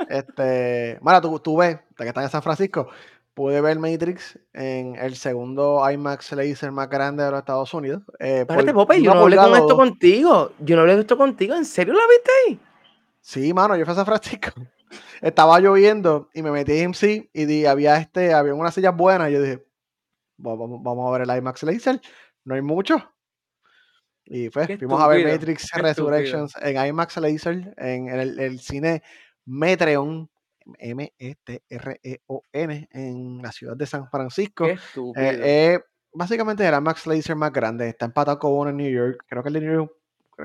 [0.08, 2.88] Este, Mara, tú, tú ves, de que estás en San Francisco,
[3.34, 8.02] pude ver Matrix en el segundo IMAX laser más grande de los Estados Unidos.
[8.18, 10.52] Eh, Espérate, Pope, yo no hablé con esto contigo.
[10.58, 11.54] Yo no hablé de esto contigo.
[11.54, 12.60] ¿En serio la viste ahí?
[13.22, 14.50] Sí, mano, yo fui a San Francisco.
[15.22, 19.30] Estaba lloviendo y me metí en MC y di, había este, había unas sillas buenas.
[19.30, 19.64] Y yo dije,
[20.36, 22.00] vamos, vamos a ver el IMAX laser.
[22.44, 22.96] No hay mucho.
[24.24, 29.02] Y pues, fuimos a ver Matrix Resurrections en IMAX Laser, en el, el cine
[29.44, 30.30] Metreon,
[30.78, 31.58] M-E-T-R-E-O-N,
[32.92, 34.66] en la ciudad de San Francisco.
[34.66, 34.78] Eh,
[35.16, 35.80] eh,
[36.12, 37.88] básicamente era Max Laser más grande.
[37.88, 39.24] Está empatado con uno en New York.
[39.28, 39.92] Creo que el de New York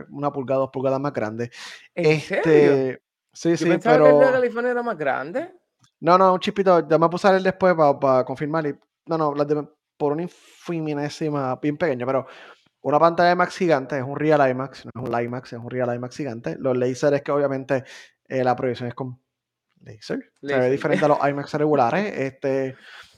[0.09, 1.51] una pulgada, dos pulgadas más grande.
[1.95, 2.99] ¿En este, serio?
[3.31, 4.05] Sí, Yo sí, pensaba pero...
[4.05, 5.53] que el de California era más grande.
[5.99, 6.87] No, no, un chipito.
[6.87, 8.65] Ya me puse a ver después para, confirmar.
[8.67, 8.75] Y,
[9.05, 9.33] no, no,
[9.97, 12.27] por una infinitésima, bien pequeña, pero
[12.81, 15.93] una pantalla IMAX gigante, es un Real IMAX, no es un IMAX, es un Real
[15.93, 16.55] IMAX gigante.
[16.59, 17.83] Los lasers que obviamente
[18.27, 19.19] eh, la proyección es con
[19.81, 20.31] laser.
[20.41, 22.17] Se ve diferente a los IMAX regulares.
[22.17, 22.75] Este,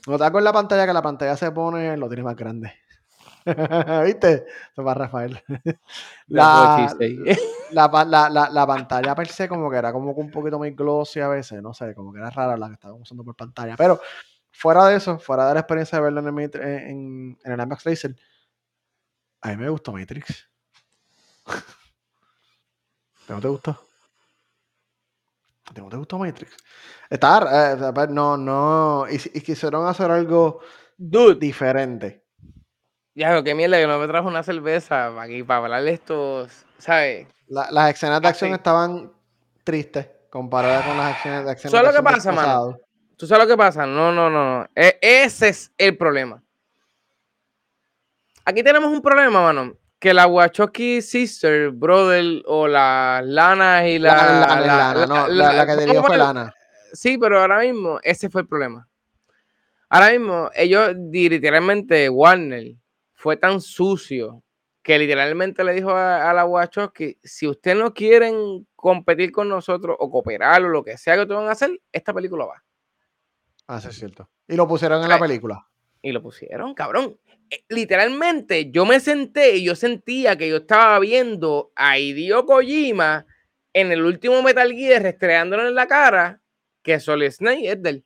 [0.08, 2.74] no te en la pantalla que la pantalla se pone, lo tiene más grande.
[4.06, 4.46] ¿Viste?
[4.72, 5.42] Eso va Rafael.
[6.28, 6.94] la,
[7.72, 11.28] la, la, la, pantalla per se como que era como un poquito más glossy a
[11.28, 13.76] veces, no sé, como que era rara la que estaba usando por pantalla.
[13.76, 14.00] Pero
[14.52, 17.86] fuera de eso, fuera de la experiencia de verlo en el, en, en el IMAX
[17.86, 18.16] Laser,
[19.42, 20.50] a mí me gustó Matrix.
[23.30, 23.90] ¿No te gustó?
[25.76, 26.56] ¿No te gustó Matrix?
[27.10, 30.62] Está, eh, pues, no, no, y, quisieron hacer algo
[30.98, 32.26] diferente.
[33.20, 36.66] Ya, qué mierda, que no me trajo una cerveza para aquí, para hablar de estos,
[36.78, 37.28] ¿sabes?
[37.50, 39.12] las escenas de acción estaban
[39.66, 41.70] tristes comparadas con las escenas de acción.
[41.70, 42.78] ¿Tú sabes lo que pasa, mano?
[43.18, 43.86] ¿Tú sabes lo que pasa?
[43.86, 44.66] No, no, no.
[44.74, 46.42] E, ese es el problema.
[48.46, 54.16] Aquí tenemos un problema, mano que la Wachowski Sister, Brother, o la Lana y la.
[54.16, 56.54] La, Lana, no, la, que debió fue Lana.
[56.94, 58.88] Sí, pero ahora mismo ese fue el problema.
[59.90, 62.76] Ahora mismo, ellos, literalmente, Warner
[63.20, 64.42] fue tan sucio
[64.82, 70.10] que literalmente le dijo a, la Wachowski: si ustedes no quieren competir con nosotros o
[70.10, 72.64] cooperar o lo que sea que ustedes van a hacer, esta película va.
[73.68, 74.30] Ah, sí, es cierto.
[74.48, 75.68] Y lo pusieron en la película.
[76.02, 77.20] Y lo pusieron, cabrón.
[77.50, 83.26] Eh, literalmente yo me senté y yo sentía que yo estaba viendo a Hideo Kojima
[83.74, 86.42] en el último Metal Gear restregándolo en la cara
[86.82, 88.06] que Solid Snake es del.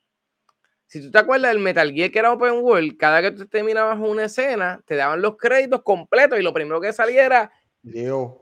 [0.94, 3.98] Si tú te acuerdas del Metal Gear que era Open World, cada que tú terminabas
[3.98, 8.34] una escena, te daban los créditos completos y lo primero que saliera Dios.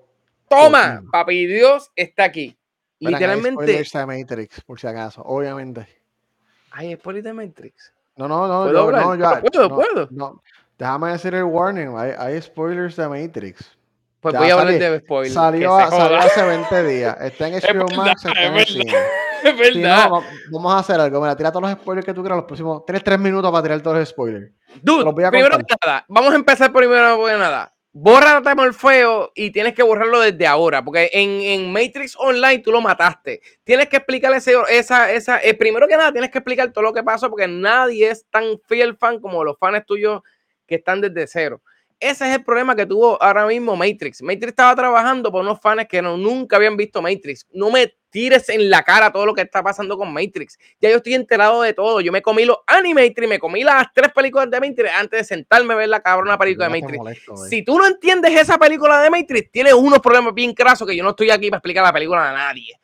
[0.49, 2.57] Toma, papi, Dios está aquí.
[2.99, 3.81] Literalmente.
[3.93, 5.87] Hay Matrix, por si acaso, obviamente.
[6.71, 7.93] Hay spoilers de Matrix.
[8.17, 9.39] No, no, no, yo, no, ya.
[9.39, 10.09] Puedo, puedo.
[10.11, 10.43] No,
[10.77, 13.77] Déjame decir el warning, hay, spoilers de Matrix.
[14.19, 15.33] Pues voy a hablar de spoilers.
[15.33, 17.17] Salió, hace 20 días.
[17.21, 18.93] Está en HBO Max, está en el cine.
[19.43, 20.09] Es verdad.
[20.51, 21.21] vamos a hacer algo.
[21.21, 22.85] Mira, tira todos los spoilers que tú quieras los próximos.
[22.85, 24.51] Tienes tres minutos para tirar todos los spoilers.
[24.81, 27.73] Dude, primero que nada, vamos a empezar primero que nada.
[27.93, 32.79] Borra feo y tienes que borrarlo desde ahora, porque en, en, Matrix Online tú lo
[32.79, 33.41] mataste.
[33.65, 37.03] Tienes que explicarle esa, esa, eh, primero que nada, tienes que explicar todo lo que
[37.03, 40.21] pasó, porque nadie es tan fiel fan como los fans tuyos
[40.65, 41.61] que están desde cero.
[41.99, 44.21] Ese es el problema que tuvo ahora mismo Matrix.
[44.21, 47.45] Matrix estaba trabajando por unos fans que no, nunca habían visto Matrix.
[47.51, 50.59] No me tires en la cara todo lo que está pasando con Matrix.
[50.79, 52.01] Ya yo estoy enterado de todo.
[52.01, 55.73] Yo me comí los Animatrix, me comí las tres películas de Matrix antes de sentarme
[55.73, 57.23] a ver la cabrona película de Matrix.
[57.49, 61.03] si tú no entiendes esa película de Matrix, tienes unos problemas bien crasos que yo
[61.03, 62.77] no estoy aquí para explicar la película a nadie.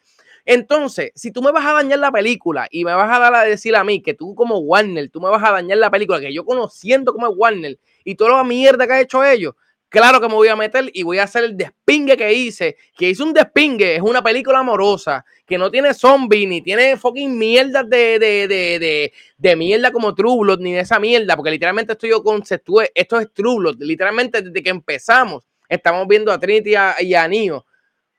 [0.49, 3.43] Entonces, si tú me vas a dañar la película y me vas a dar a
[3.43, 6.33] decir a mí que tú como Warner, tú me vas a dañar la película, que
[6.33, 9.55] yo conociendo como es Warner y toda la mierda que ha hecho ellos,
[9.89, 12.77] claro que me voy a meter y voy a hacer el despingue que hice.
[12.95, 17.37] Que hice un despingue, es una película amorosa, que no tiene zombies, ni tiene fucking
[17.37, 21.51] mierdas de, de, de, de, de mierda como True Blood, ni de esa mierda, porque
[21.51, 26.39] literalmente esto yo conceptué, esto es True Blood, literalmente desde que empezamos, estamos viendo a
[26.39, 27.65] Trinity y a Neo.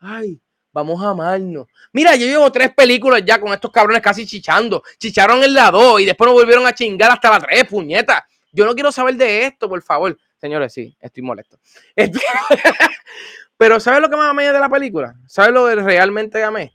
[0.00, 0.40] Ay,
[0.72, 1.66] vamos a amarnos.
[1.92, 4.82] Mira, yo llevo tres películas ya con estos cabrones casi chichando.
[4.98, 8.26] Chicharon en la 2 y después nos volvieron a chingar hasta la 3, puñeta.
[8.52, 10.16] Yo no quiero saber de esto, por favor.
[10.38, 11.58] Señores, sí, estoy molesto.
[13.56, 15.14] Pero ¿sabes lo que más amé de la película?
[15.26, 16.72] ¿Sabes lo que realmente amé?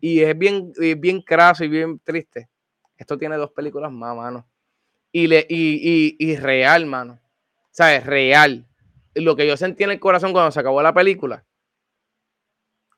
[0.00, 2.48] Y es bien, bien craso y bien triste.
[2.96, 4.48] Esto tiene dos películas más, mano.
[5.12, 7.20] Y, le, y, y, y real, mano.
[7.70, 8.04] ¿Sabes?
[8.04, 8.66] Real.
[9.14, 11.44] Lo que yo sentí en el corazón cuando se acabó la película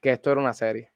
[0.00, 0.90] que esto era una serie.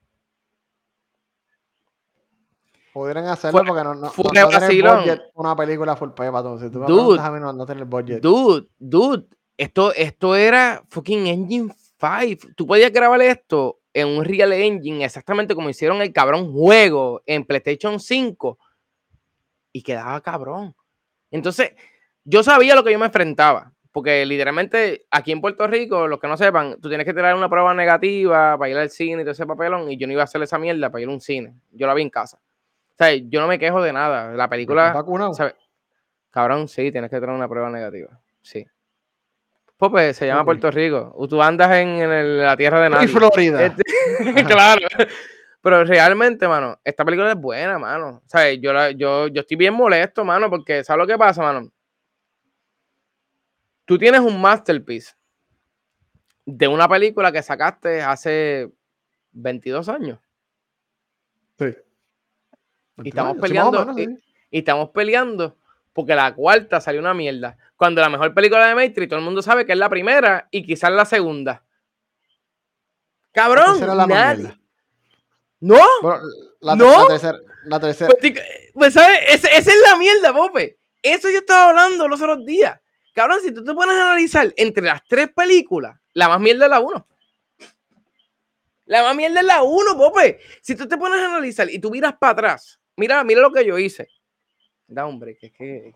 [2.92, 6.38] Pudieran hacerlo porque no, no, fue no budget una película full pepa.
[6.38, 8.20] Entonces, tú dude, a mí no, no tener budget.
[8.20, 9.24] Dude, dude,
[9.56, 12.48] esto, esto era fucking Engine 5.
[12.54, 17.44] Tú podías grabar esto en un Real Engine exactamente como hicieron el cabrón juego en
[17.44, 18.58] PlayStation 5
[19.72, 20.74] y quedaba cabrón.
[21.30, 21.72] Entonces,
[22.24, 23.72] yo sabía lo que yo me enfrentaba.
[23.90, 27.50] Porque literalmente aquí en Puerto Rico, los que no sepan, tú tienes que tener una
[27.50, 29.90] prueba negativa para ir al cine y todo ese papelón.
[29.90, 31.54] Y yo no iba a hacer esa mierda para ir a un cine.
[31.70, 32.38] Yo la vi en casa.
[32.92, 34.32] O sea, yo no me quejo de nada.
[34.34, 34.92] La película.
[35.34, 35.54] ¿sabes?
[36.30, 38.20] Cabrón, sí, tienes que tener una prueba negativa.
[38.40, 38.66] Sí.
[39.76, 41.14] Pues, pues se llama Puerto Rico.
[41.28, 43.06] Tú andas en, la tierra de nadie.
[43.06, 43.66] Y Florida.
[43.66, 44.86] Este, claro.
[45.60, 48.22] Pero realmente, mano, esta película es buena, mano.
[48.24, 51.70] O sea, yo, yo, yo estoy bien molesto, mano, porque ¿sabes lo que pasa, mano?
[53.84, 55.14] tú tienes un masterpiece
[56.44, 58.72] de una película que sacaste hace
[59.32, 60.18] 22 años.
[61.58, 61.76] Sí.
[63.02, 63.94] Y estamos peleando.
[63.98, 64.18] y,
[64.50, 65.56] estamos peleando
[65.92, 67.56] porque la cuarta salió una mierda.
[67.76, 70.64] Cuando la mejor película de Matrix, todo el mundo sabe que es la primera y
[70.64, 71.64] quizás la segunda.
[73.32, 74.58] Cabrón, la nadie.
[75.60, 75.78] ¿No?
[76.60, 77.06] la, ¿No?
[77.06, 77.38] tercera.
[77.64, 78.12] La tercera.
[78.20, 78.34] Pues,
[78.74, 79.20] pues ¿sabes?
[79.28, 80.78] Esa, esa es la mierda, Pope.
[81.02, 82.78] Eso yo estaba hablando los otros días.
[83.14, 86.70] Cabrón, si tú te pones a analizar entre las tres películas, la más mierda es
[86.70, 87.06] la uno.
[88.86, 90.40] La más mierda es la uno, Pope.
[90.60, 93.64] Si tú te pones a analizar y tú miras para atrás, mira, mira lo que
[93.64, 94.08] yo hice.
[94.86, 95.92] Da, hombre, que es que,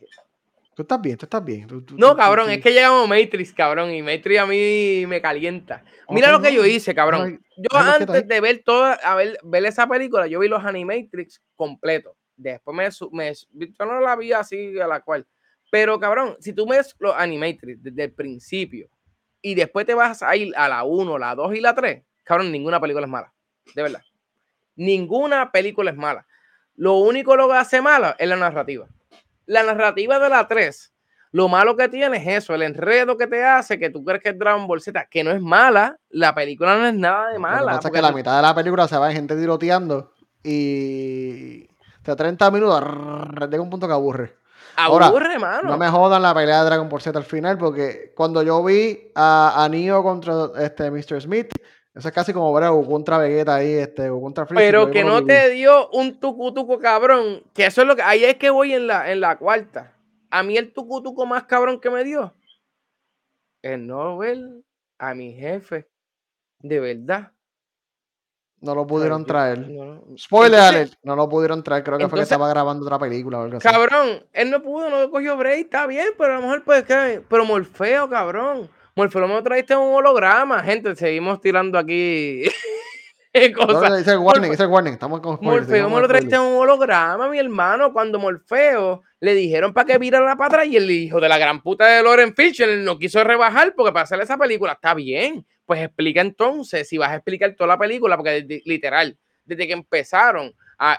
[0.77, 1.67] Tú estás bien, tú estás bien.
[1.97, 5.83] no, cabrón, es que llegamos Matrix, cabrón, y Matrix a mí me calienta.
[6.11, 7.41] Mira lo que yo hice, cabrón.
[7.57, 12.15] yo antes de ver toda, a ver, ver esa película, yo vi los Animatrix completos.
[12.37, 15.27] Después me, me, yo no la vi así a la cual.
[15.71, 18.91] Pero cabrón, si tú ves los Animatrix desde el principio
[19.41, 22.53] y después te vas a ir a la 1, la 2 y la 3, cabrón,
[22.53, 23.33] ninguna película es mala.
[23.75, 24.03] De verdad.
[24.75, 26.27] Ninguna película es mala.
[26.77, 28.87] Lo único lo que hace mala es la narrativa.
[29.47, 30.93] La narrativa de la 3,
[31.33, 34.31] lo malo que tiene es eso, el enredo que te hace, que tú crees que
[34.31, 37.79] es Dragon Ball Z, que no es mala, la película no es nada de mala.
[37.79, 40.13] que que la mitad de la película se va gente tiroteando
[40.43, 41.67] y
[42.03, 42.83] te 30 minutos,
[43.51, 44.37] llega un punto que aburre.
[44.77, 45.71] Aburre, mano.
[45.71, 49.11] No me jodan la pelea de Dragon Ball Z al final, porque cuando yo vi
[49.15, 51.21] a, a Neo contra este Mr.
[51.21, 51.53] Smith,
[51.97, 54.71] eso es casi como ver a contra Vegeta ahí, este, contra Freezer.
[54.71, 58.37] Pero que no te dio un tucutuco cabrón, que eso es lo que, ahí es
[58.37, 59.97] que voy en la, en la cuarta.
[60.29, 62.35] A mí el tucutuco más cabrón que me dio
[63.63, 64.39] es no ver
[64.99, 65.89] a mi jefe,
[66.61, 67.33] de verdad.
[68.61, 69.67] No lo pudieron traer.
[70.19, 71.83] Spoiler alert, no lo pudieron traer.
[71.83, 73.67] Creo que fue que estaba grabando otra película o algo así.
[73.67, 77.23] Cabrón, él no pudo, no cogió break, está bien, pero a lo mejor pues que.
[77.27, 78.69] Pero Morfeo, cabrón.
[78.97, 80.63] Morfeo me traiste un holograma.
[80.63, 82.45] Gente, seguimos tirando aquí.
[83.55, 83.91] cosas.
[83.91, 84.95] No, dice warning, dice warning.
[84.95, 87.93] Estamos con Morfeo me lo traiste un holograma, mi hermano.
[87.93, 91.63] Cuando Morfeo le dijeron para que virara la patra y el hijo de la gran
[91.63, 95.83] puta de Loren Fisher no quiso rebajar porque para hacer esa película está bien pues
[95.83, 100.55] explica entonces, si vas a explicar toda la película, porque literal, desde que empezaron,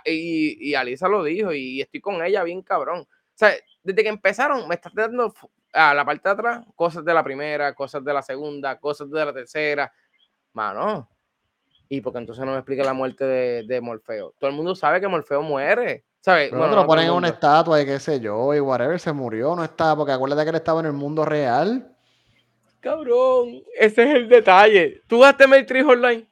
[0.05, 2.99] y, y, Alisa lo dijo, y estoy con ella bien cabrón.
[2.99, 5.33] O sea, desde que empezaron, me estás dando
[5.73, 9.25] a la parte de atrás cosas de la primera, cosas de la segunda, cosas de
[9.25, 9.91] la tercera.
[10.53, 11.09] Mano.
[11.89, 14.33] Y porque entonces no me explica la muerte de, Morfeo.
[14.37, 16.03] Todo el mundo sabe que Morfeo muere.
[16.21, 16.49] ¿sabes?
[16.51, 19.63] Pero lo ponen en una estatua y qué sé yo, y whatever, se murió, no
[19.63, 21.95] está, porque acuérdate que él estaba en el mundo real.
[22.81, 25.01] Cabrón, ese es el detalle.
[25.07, 26.27] ¿Tú jugaste Matrix Online?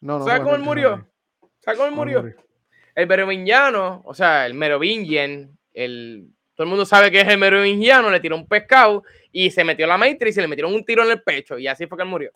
[0.00, 0.24] No, no.
[0.24, 1.06] ¿Sabes cómo él murió?
[1.60, 2.24] ¿Sabes cómo él murió?
[2.94, 6.30] El merovingiano, o sea, el merovingian, el...
[6.54, 9.02] todo el mundo sabe que es el merovingiano, le tiró un pescado
[9.32, 11.86] y se metió la Matrix y le metieron un tiro en el pecho y así
[11.86, 12.30] fue que él murió.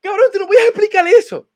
[0.00, 1.48] Cabrón, tú no puedes explicar eso.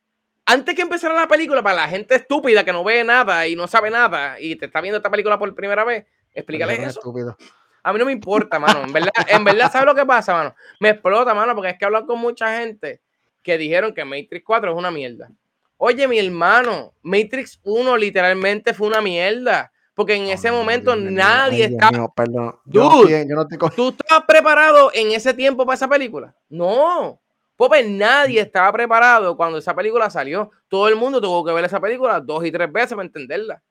[0.47, 3.67] Antes que empezara la película, para la gente estúpida que no ve nada y no
[3.67, 7.01] sabe nada y te está viendo esta película por primera vez, explícale eso.
[7.01, 7.37] Estúpido.
[7.83, 8.83] A mí no me importa, mano.
[8.85, 10.55] En verdad, en verdad, ¿sabes lo que pasa, mano?
[10.81, 13.01] Me explota, mano, porque es que he hablado con mucha gente
[13.43, 15.31] que dijeron que Matrix 4 es una mierda.
[15.77, 19.71] Oye, mi hermano, Matrix 1 literalmente fue una mierda.
[19.95, 22.13] Porque en ese momento nadie estaba.
[22.13, 22.57] perdón.
[22.65, 23.57] Dude, yo no te...
[23.57, 26.35] ¿Tú estabas preparado en ese tiempo para esa película?
[26.49, 27.21] No.
[27.57, 30.51] Pope, nadie estaba preparado cuando esa película salió.
[30.67, 33.63] Todo el mundo tuvo que ver esa película dos y tres veces para entenderla.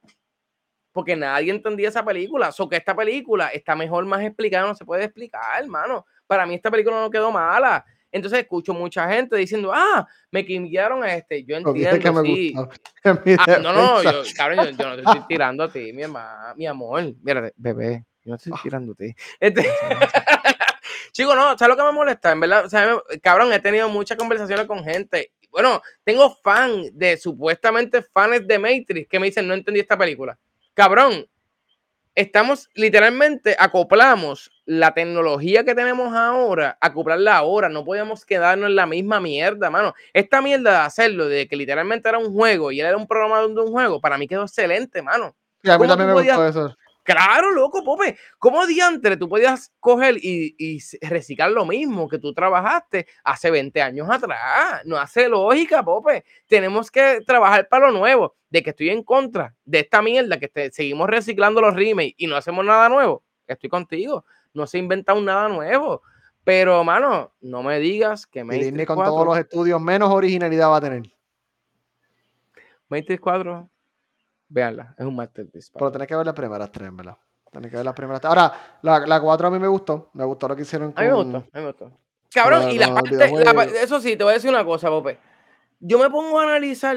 [0.93, 2.51] Porque nadie entendía esa película.
[2.57, 6.05] O que esta película está mejor más explicada, no se puede explicar, hermano.
[6.25, 7.83] Para mí esta película no quedó mala.
[8.13, 11.43] Entonces escucho mucha gente diciendo, ah, me quimiaron a este.
[11.43, 12.53] Yo entiendo, sí.
[13.03, 16.03] Ah, no, no, yo, cabrón, yo, no te estoy tirando a ti, mi,
[16.55, 17.13] mi amor.
[17.21, 18.59] Mira, bebé, yo no estoy ah.
[18.61, 19.15] tirando a ti.
[19.39, 19.67] Este...
[21.11, 22.31] Chico, no, ¿sabes lo que me molesta?
[22.31, 22.69] En verdad,
[23.21, 25.33] cabrón, he tenido muchas conversaciones con gente.
[25.51, 30.37] Bueno, tengo fans de supuestamente fans de Matrix que me dicen, no entendí esta película.
[30.73, 31.27] Cabrón,
[32.15, 38.85] estamos literalmente acoplamos la tecnología que tenemos ahora, acoplarla ahora, no podíamos quedarnos en la
[38.85, 39.93] misma mierda, mano.
[40.13, 43.53] Esta mierda de hacerlo, de que literalmente era un juego y él era un programador
[43.53, 45.35] de un juego, para mí quedó excelente, mano.
[45.61, 46.75] Y a mí también me gustó eso.
[47.03, 48.17] Claro, loco, Pope.
[48.39, 53.81] ¿Cómo diantre tú podías coger y, y, reciclar lo mismo que tú trabajaste hace 20
[53.81, 54.83] años atrás?
[54.85, 56.23] No hace lógica, Pope.
[56.47, 58.35] Tenemos que trabajar para lo nuevo.
[58.49, 62.37] De que estoy en contra de esta mierda, que seguimos reciclando los remakes y no
[62.37, 63.23] hacemos nada nuevo.
[63.47, 64.23] Estoy contigo.
[64.53, 66.01] No se inventa un nada nuevo.
[66.43, 70.77] Pero, mano, no me digas que Matrix Disney con todos los estudios menos originalidad va
[70.77, 71.03] a tener.
[72.89, 73.69] Matrix 4
[74.49, 75.71] Veanla, es un masterpiece.
[75.73, 77.17] Pero tenés que ver las primeras tres, ¿verdad?
[77.51, 78.29] Tenés que ver las primeras tres.
[78.29, 80.11] Ahora, la, la cuatro a mí me gustó.
[80.13, 81.03] Me gustó lo que hicieron con...
[81.03, 81.91] A mí me gustó, a mí me gustó.
[82.33, 85.17] Cabrón, y la parte, eso sí, te voy a decir una cosa, Pope.
[85.79, 86.95] Yo me pongo a analizar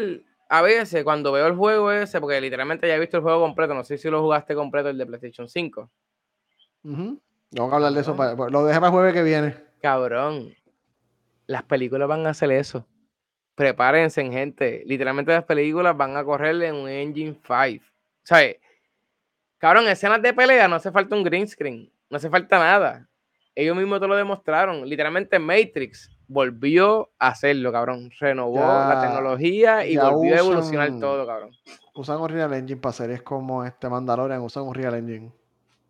[0.48, 3.74] a veces cuando veo el juego ese, porque literalmente ya he visto el juego completo,
[3.74, 5.90] no sé si lo jugaste completo, el de PlayStation 5.
[7.52, 9.54] Vamos a hablar de eso, lo dejé para el jueves que viene.
[9.80, 10.54] Cabrón,
[11.46, 12.86] las películas van a hacer eso
[13.56, 14.84] prepárense, gente.
[14.86, 17.84] Literalmente las películas van a correr en un Engine 5.
[18.22, 18.56] ¿Sabes?
[19.58, 21.90] Cabrón, escenas de pelea no hace falta un green screen.
[22.08, 23.08] No hace falta nada.
[23.54, 24.86] Ellos mismos te lo demostraron.
[24.86, 28.10] Literalmente Matrix volvió a hacerlo, cabrón.
[28.20, 31.50] Renovó la tecnología y volvió a evolucionar todo, cabrón.
[31.94, 35.32] Usan un Real Engine para series como este Mandalorian, usan un Real Engine.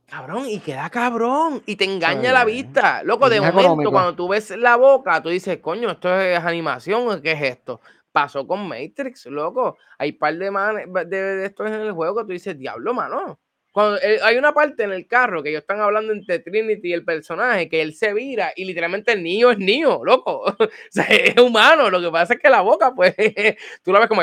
[0.06, 1.62] Cabrón, y queda cabrón.
[1.66, 3.02] Y te engaña la vista.
[3.02, 7.32] Loco, de momento, cuando tú ves la boca, tú dices, coño, esto es animación, ¿qué
[7.32, 7.80] es esto?
[8.12, 9.76] Pasó con Matrix, loco.
[9.98, 10.76] Hay un par de, man
[11.08, 13.40] de, estos en el juego que tú dices, diablo, mano.
[13.72, 16.92] Cuando eh, hay una parte en el carro que ellos están hablando entre Trinity y
[16.94, 20.44] el personaje, que él se vira y literalmente el niño es niño, loco.
[20.58, 21.90] o sea, es humano.
[21.90, 23.14] Lo que pasa es que la boca, pues,
[23.82, 24.22] tú la ves como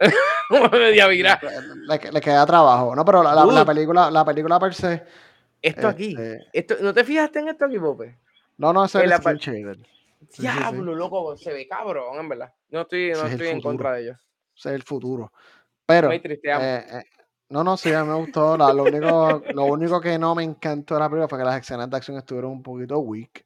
[0.50, 3.04] le, le, queda trabajo, ¿no?
[3.04, 5.02] Pero la, película, la película per se.
[5.62, 6.10] Esto aquí.
[6.18, 8.18] Este esto, ¿No te fijaste en esto aquí, Pope?
[8.58, 9.78] No, no, es el skin shader.
[10.38, 12.52] Diablo, loco, se ve cabrón, en verdad.
[12.70, 14.16] No estoy, no estoy en contra de ellos.
[14.56, 15.32] Ese es el futuro.
[15.86, 16.10] Pero.
[16.12, 17.04] Eh, eh,
[17.50, 18.56] no, no, sí, a mí me gustó.
[18.56, 21.88] lo, único, lo único que no me encantó de la película fue que las escenas
[21.88, 23.44] de acción estuvieron un poquito weak.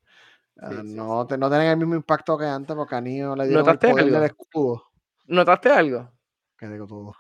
[0.61, 3.79] Ah, no, no tienen el mismo impacto que antes porque a Nio le dieron el
[3.79, 4.85] poder del escudo.
[5.27, 6.11] ¿Notaste algo?
[6.59, 7.17] Que digo todo.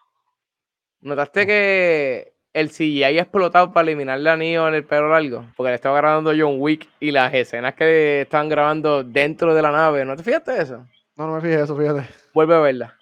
[1.00, 5.44] ¿Notaste que el CGI ha explotado para eliminarle a Neo en el pelo largo?
[5.56, 9.70] Porque le estaba grabando John Wick y las escenas que estaban grabando dentro de la
[9.70, 10.04] nave.
[10.04, 10.86] ¿No te fijaste de eso?
[11.16, 12.08] No, no me fijé eso, fíjate.
[12.34, 12.98] Vuelve a verla.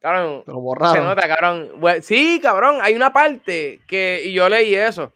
[0.00, 0.96] Cabrón, Lo borraron.
[0.96, 1.70] Se nota, cabrón.
[2.02, 5.12] Sí, cabrón, hay una parte que, y yo leí eso.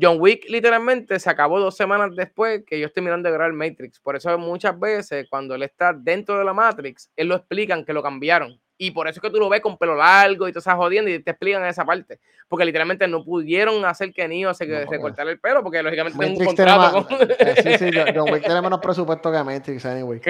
[0.00, 3.98] John Wick literalmente se acabó dos semanas después que yo estoy mirando de grabar Matrix.
[3.98, 7.94] Por eso muchas veces cuando él está dentro de la Matrix, él lo explican que
[7.94, 8.60] lo cambiaron.
[8.78, 11.10] Y por eso es que tú lo ves con pelo largo y todas esas jodiendo
[11.10, 12.18] y te explican esa parte.
[12.48, 16.38] Porque literalmente no pudieron hacer que Neo se, no, cortara el pelo porque lógicamente tiene
[16.38, 17.18] un contrato con...
[17.38, 20.20] Eh, sí, sí, John Wick tiene menos presupuesto que Matrix, anyway.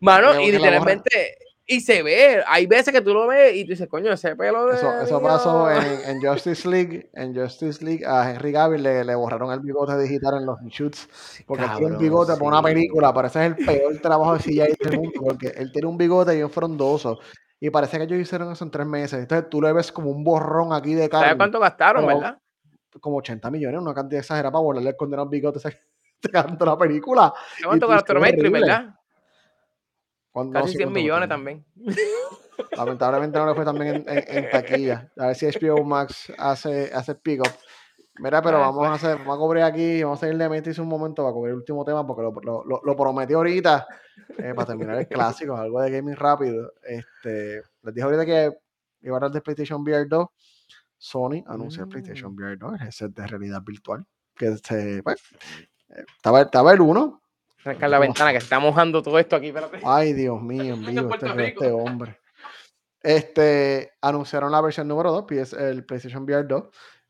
[0.00, 1.36] Mano, y literalmente
[1.68, 4.66] y se ve, hay veces que tú lo ves y tú dices, coño, ese pelo
[4.66, 4.76] de.
[4.76, 7.10] Eso, eso pasó en, en, Justice League.
[7.12, 11.08] En Justice League a Henry Cavill le, le borraron el bigote digital en los shoots.
[11.44, 13.12] Porque tiene un bigote por una película.
[13.12, 15.20] Parece el peor trabajo de CGI del mundo.
[15.20, 17.18] Porque él tiene un bigote y un frondoso.
[17.58, 19.18] Y parece que ellos hicieron eso en tres meses.
[19.18, 21.24] Entonces tú le ves como un borrón aquí de cara.
[21.24, 22.38] ¿Sabes cuánto gastaron, verdad?
[23.00, 25.66] Como 80 millones, una cantidad exagerada para volverle a condenar bigotes
[26.22, 27.34] sacando la película.
[27.64, 28.94] ¿Cuánto gastaron Matrix, verdad?
[30.52, 31.64] Casi 100 millones también.
[32.76, 35.10] Lamentablemente no le fue también en, taquilla.
[35.16, 37.52] A ver si HBO Max hace, hace pick up.
[38.18, 40.78] Mira, pero ah, vamos a hacer, vamos a cubrir aquí, vamos a ir de Matrix
[40.78, 43.86] un momento para cubrir el último tema porque lo, lo, lo prometí ahorita
[44.38, 46.72] eh, para terminar el clásico, algo de gaming rápido.
[46.82, 48.58] Este, les dije ahorita que
[49.02, 50.26] iba a hablar de PlayStation VR 2.
[50.98, 52.36] Sony anuncia el PlayStation mm.
[52.36, 54.06] VR 2, el set de realidad virtual.
[54.34, 54.56] que
[55.02, 55.22] pues,
[56.16, 57.22] estaba, estaba el 1.
[57.66, 59.48] Sacar la ventana que está mojando todo esto aquí.
[59.48, 59.80] Espérate.
[59.82, 60.76] Ay, Dios mío,
[61.12, 62.20] este, este, hombre.
[63.02, 66.64] Este, anunciaron la versión número 2, PS, el PlayStation VR 2.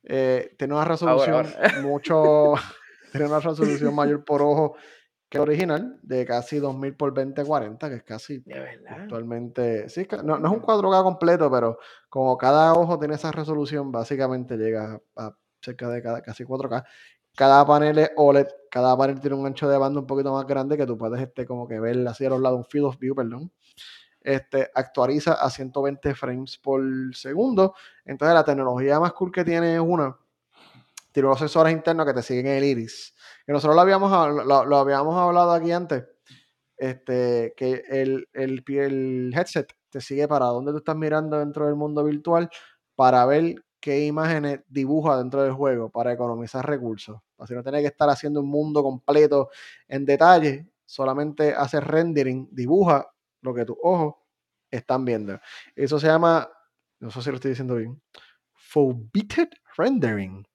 [0.04, 1.46] Eh, tiene una resolución
[1.82, 2.54] mucho,
[3.12, 4.76] tiene una resolución mayor por ojo
[5.28, 8.42] que el original, de casi 2000 por 2040, que es casi
[8.88, 9.90] actualmente.
[9.90, 11.78] Sí, no, no, es un 4K completo, pero
[12.08, 16.82] como cada ojo tiene esa resolución, básicamente llega a cerca de cada, casi 4K.
[17.34, 18.46] Cada panel es OLED,
[18.76, 21.46] cada panel tiene un ancho de banda un poquito más grande que tú puedes este,
[21.46, 23.50] como que ver así a los lados, un field of view, perdón.
[24.20, 26.82] Este, actualiza a 120 frames por
[27.14, 27.74] segundo.
[28.04, 30.14] Entonces la tecnología más cool que tiene es una,
[31.10, 33.14] tiene los sensores internos que te siguen el iris
[33.46, 36.04] que nosotros lo habíamos, lo, habíamos hablado aquí antes,
[36.76, 41.76] este, que el, el, el, headset te sigue para donde tú estás mirando dentro del
[41.76, 42.50] mundo virtual
[42.94, 47.22] para ver qué imágenes dibuja dentro del juego para economizar recursos.
[47.38, 49.50] Así no tener que estar haciendo un mundo completo
[49.88, 53.06] en detalle, solamente hace rendering, dibuja
[53.42, 54.14] lo que tus ojos
[54.70, 55.38] están viendo.
[55.74, 56.48] Eso se llama,
[57.00, 58.00] no sé si lo estoy diciendo bien,
[58.52, 60.46] Forbidden Rendering.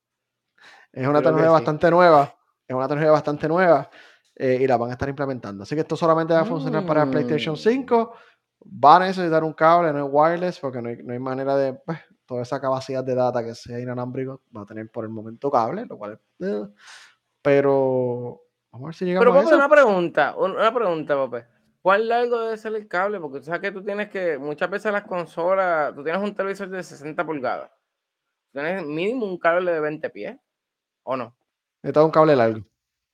[0.91, 2.35] Es una tecnología bastante nueva
[2.71, 3.89] es una tecnología bastante nueva
[4.35, 5.63] eh, y la van a estar implementando.
[5.63, 8.13] Así que esto solamente va a funcionar para PlayStation 5.
[8.63, 8.85] Mm.
[8.85, 11.73] Va a necesitar un cable, no es wireless, porque no hay, manera de.
[11.73, 11.99] Pues,
[12.31, 15.85] toda esa capacidad de data que sea inalámbrico va a tener por el momento cable,
[15.85, 16.47] lo cual es.
[16.47, 16.65] Eh,
[17.41, 18.41] pero.
[18.71, 19.55] Vamos a ver si llegamos Pero, a eso.
[19.57, 21.45] una pregunta, una pregunta, Pope.
[21.81, 23.19] ¿Cuál largo debe ser el cable?
[23.19, 26.69] Porque tú sabes que tú tienes que, muchas veces las consolas, tú tienes un televisor
[26.69, 27.69] de 60 pulgadas.
[28.53, 30.37] Tienes mínimo un cable de 20 pies,
[31.03, 31.35] ¿o no?
[31.83, 32.61] Necesitas un cable largo.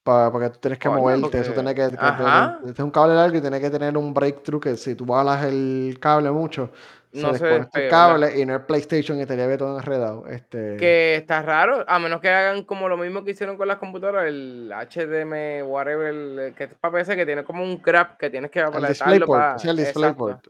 [0.04, 3.60] porque tú tienes que moverte, eso tiene que, este es un cable largo y tiene
[3.60, 6.70] que tener un breakthrough que si tú balas el cable mucho,
[7.14, 10.28] no se desconecta el cable y no el PlayStation y te lleve todo enredado.
[10.28, 10.78] Este...
[10.78, 14.26] Que está raro, a menos que hagan como lo mismo que hicieron con las computadoras,
[14.26, 18.52] el HDMI, whatever, el, que es para PC, que tiene como un crap que tienes
[18.52, 20.48] que el DisplayPort, sí, el DisplayPort.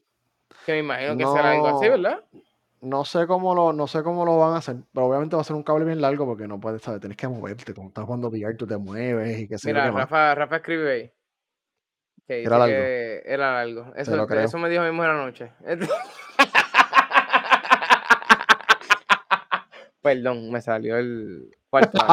[0.66, 2.20] Que me imagino que será algo así, ¿verdad?
[2.82, 5.46] No sé cómo lo, no sé cómo lo van a hacer, pero obviamente va a
[5.46, 8.30] ser un cable bien largo porque no puedes saber, tienes que moverte, como estás jugando
[8.30, 11.12] VR, tú te mueves y qué sé Mira, Rafa, Rafa escribe ahí.
[12.28, 12.76] Que era largo.
[12.76, 13.94] Que era largo.
[13.96, 15.52] Eso, eso me dijo mismo en la noche.
[20.02, 22.00] Perdón, me salió el cuarto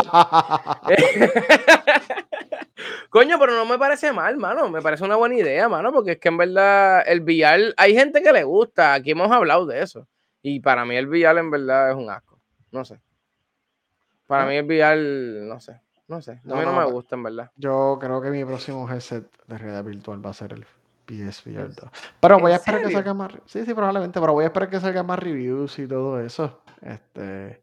[3.11, 4.69] Coño, pero no me parece mal, mano.
[4.69, 8.23] Me parece una buena idea, mano, porque es que en verdad el VR, hay gente
[8.23, 8.95] que le gusta.
[8.95, 10.09] Aquí hemos hablado de eso.
[10.43, 12.41] Y para mí el VR en verdad es un asco.
[12.71, 13.01] No sé.
[14.27, 15.81] Para mí el VR, no sé.
[16.09, 16.33] No sé.
[16.33, 17.51] a mí no, me gusta en verdad.
[17.57, 20.67] Yo creo que mi próximo headset de realidad virtual va a ser el
[21.07, 21.91] PSVR 2.
[22.21, 23.33] Pero voy a esperar que salga más.
[23.47, 24.21] Sí, sí, probablemente.
[24.21, 26.61] Pero voy a esperar que salga más reviews y todo eso.
[26.83, 27.63] Este.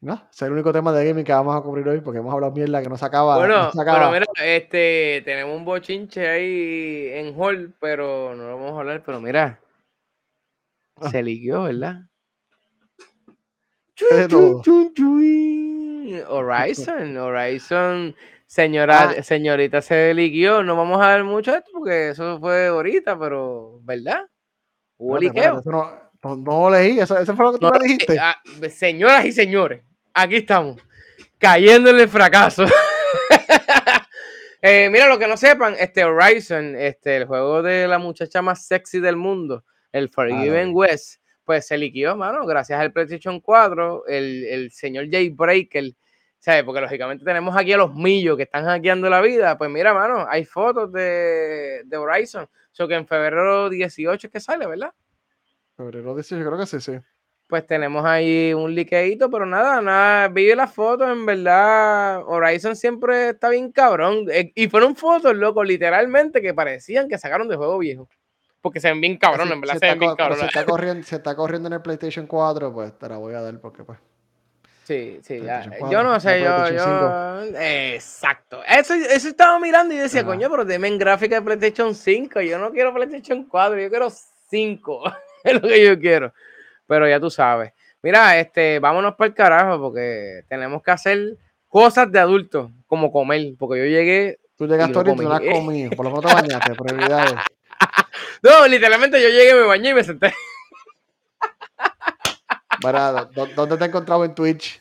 [0.00, 2.52] No, es el único tema de gaming que vamos a cubrir hoy porque hemos hablado
[2.52, 3.38] mierda que no se acaba.
[3.38, 8.80] Bueno, pero mira, este, tenemos un bochinche ahí en hall, pero no lo vamos a
[8.80, 9.02] hablar.
[9.04, 9.60] Pero mira,
[11.00, 11.10] Ah.
[11.10, 12.02] Se liguió, ¿verdad?
[16.28, 18.14] Horizon, Horizon,
[18.46, 19.22] señora, ah.
[19.22, 20.62] señorita se liguió.
[20.62, 24.26] No vamos a ver mucho esto porque eso fue ahorita, pero ¿verdad?
[24.98, 25.62] Hubo liqueo.
[25.64, 28.18] No, no, leí, eso, fue lo que tú me dijiste.
[28.18, 28.36] Ah,
[28.70, 29.82] señoras y señores,
[30.12, 30.80] aquí estamos,
[31.38, 32.64] cayendo en el fracaso.
[34.68, 38.66] Eh, mira, lo que no sepan, este Horizon, este, el juego de la muchacha más
[38.66, 44.44] sexy del mundo, el Forgiven West, pues se liquidó, mano, gracias al PlayStation 4, el,
[44.44, 45.92] el señor Jay Breaker,
[46.40, 46.64] ¿sabes?
[46.64, 49.56] Porque lógicamente tenemos aquí a los millos que están hackeando la vida.
[49.56, 52.48] Pues mira, mano, hay fotos de, de Horizon.
[52.72, 54.92] Eso que en febrero 18 es que sale, ¿verdad?
[55.76, 56.98] Febrero 18, creo que sí, sí.
[57.46, 63.28] Pues tenemos ahí un liqueito, pero nada, nada, vi las fotos, en verdad, Horizon siempre
[63.28, 64.26] está bien cabrón.
[64.32, 68.08] Eh, y fueron fotos, loco, literalmente, que parecían que sacaron de juego viejo
[68.66, 70.44] porque se ven bien cabrones, en verdad se, ven bien cabrones.
[70.44, 73.60] Está, corriendo, si está corriendo en el PlayStation 4, pues te la voy a dar
[73.60, 73.96] porque pues.
[74.82, 75.40] Sí, sí,
[75.88, 78.60] yo no sé, yo, yo exacto.
[78.68, 82.40] Eso, eso estaba mirando y decía, coño, pero deme en gráfica de PlayStation 5.
[82.40, 85.02] Yo no quiero PlayStation 4, yo quiero 5.
[85.44, 86.34] es lo que yo quiero.
[86.88, 87.72] Pero ya tú sabes.
[88.02, 91.36] Mira, este, vámonos para el carajo, porque tenemos que hacer
[91.68, 94.40] cosas de adultos, como comer, porque yo llegué.
[94.56, 97.34] Tú llegaste ahorita y tú no has comido, por lo menos te bañaste, prioridades.
[98.42, 100.34] no, literalmente yo llegué, me bañé y me senté.
[103.54, 104.80] ¿dónde te he encontrado en Twitch?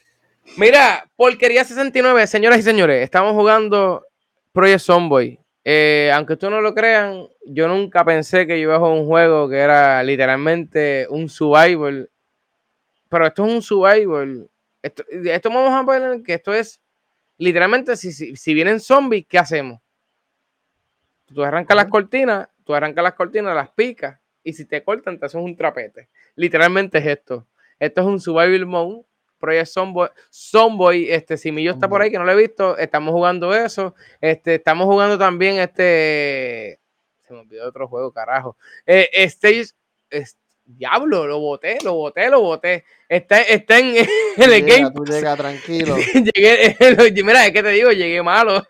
[0.58, 4.06] Mira, Porquería 69, señoras y señores, estamos jugando
[4.52, 5.40] Project Zomboy.
[5.64, 9.08] Eh, aunque tú no lo crean, yo nunca pensé que yo iba a jugar un
[9.08, 12.10] juego que era literalmente un survival.
[13.10, 14.48] Pero esto es un survival.
[14.84, 16.80] Esto, esto vamos a ver que esto es
[17.38, 19.82] Literalmente, si, si, si vienen zombies, ¿qué hacemos?
[21.26, 25.26] Tú arrancas las cortinas, tú arrancas las cortinas, las picas, y si te cortan, te
[25.26, 26.10] haces un trapete.
[26.36, 27.48] Literalmente es esto.
[27.80, 29.06] Esto es un survival mode.
[29.38, 33.14] Project Zomboy, Zomboy este, si Millo está por ahí, que no lo he visto, estamos
[33.14, 33.94] jugando eso.
[34.22, 36.80] Este, estamos jugando también este.
[37.28, 38.58] Se me olvidó otro juego, carajo.
[38.86, 39.68] Eh, Stage.
[40.64, 42.86] diablo, lo boté, lo boté, lo boté.
[43.10, 43.96] Está, está en,
[44.38, 44.92] el game.
[44.92, 45.98] Tú llega tranquilo.
[46.14, 46.76] llegué,
[47.24, 48.64] mira, es que te digo, llegué malo.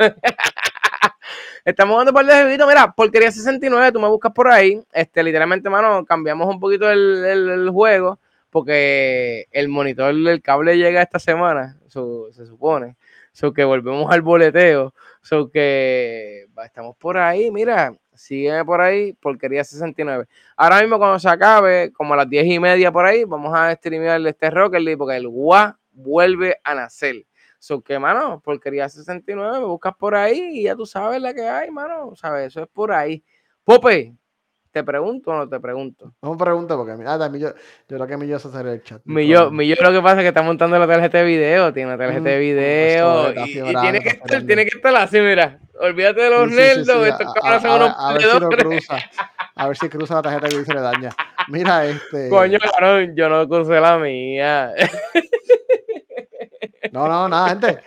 [1.64, 2.68] Estamos jugando par de jueguitos.
[2.68, 4.81] Mira, porquería 69, tú me buscas por ahí.
[4.93, 8.19] Este, literalmente, mano, cambiamos un poquito el, el, juego
[8.49, 12.95] porque el monitor del cable llega esta semana, se supone.
[13.34, 14.93] So que volvemos al boleteo.
[15.22, 20.26] So que estamos por ahí, mira, sígueme por ahí, porquería 69.
[20.56, 23.73] Ahora mismo cuando se acabe, como a las 10 y media por ahí, vamos a
[23.76, 27.26] streamear este Rocket League porque el WA vuelve a nacer.
[27.66, 31.50] So que, mano, porquería 69, me buscas por ahí y ya tú sabes la que
[31.50, 32.16] hay, mano.
[32.16, 32.50] ¿Sabes?
[32.50, 33.24] Eso es por ahí.
[33.64, 34.14] Pope,
[34.70, 36.14] ¿te pregunto o no te pregunto?
[36.22, 37.56] No pregunta porque ah, yo, yo
[37.88, 39.02] creo que Millo se hacer el chat.
[39.06, 41.98] Millo, Millo lo que pasa es que está montando la tarjeta de video, tiene la
[41.98, 45.60] tarjeta de mm, video y, tiene, que estar, tiene que estar así, mira.
[45.80, 48.98] Olvídate de los nerdos, estos cabros son unos a, ver si cruza,
[49.56, 51.10] a ver si cruza la tarjeta que se le daña.
[51.48, 52.30] Mira este.
[52.30, 52.60] Coño,
[53.16, 54.72] yo no crucé la mía.
[56.95, 57.84] No, no, nada, gente.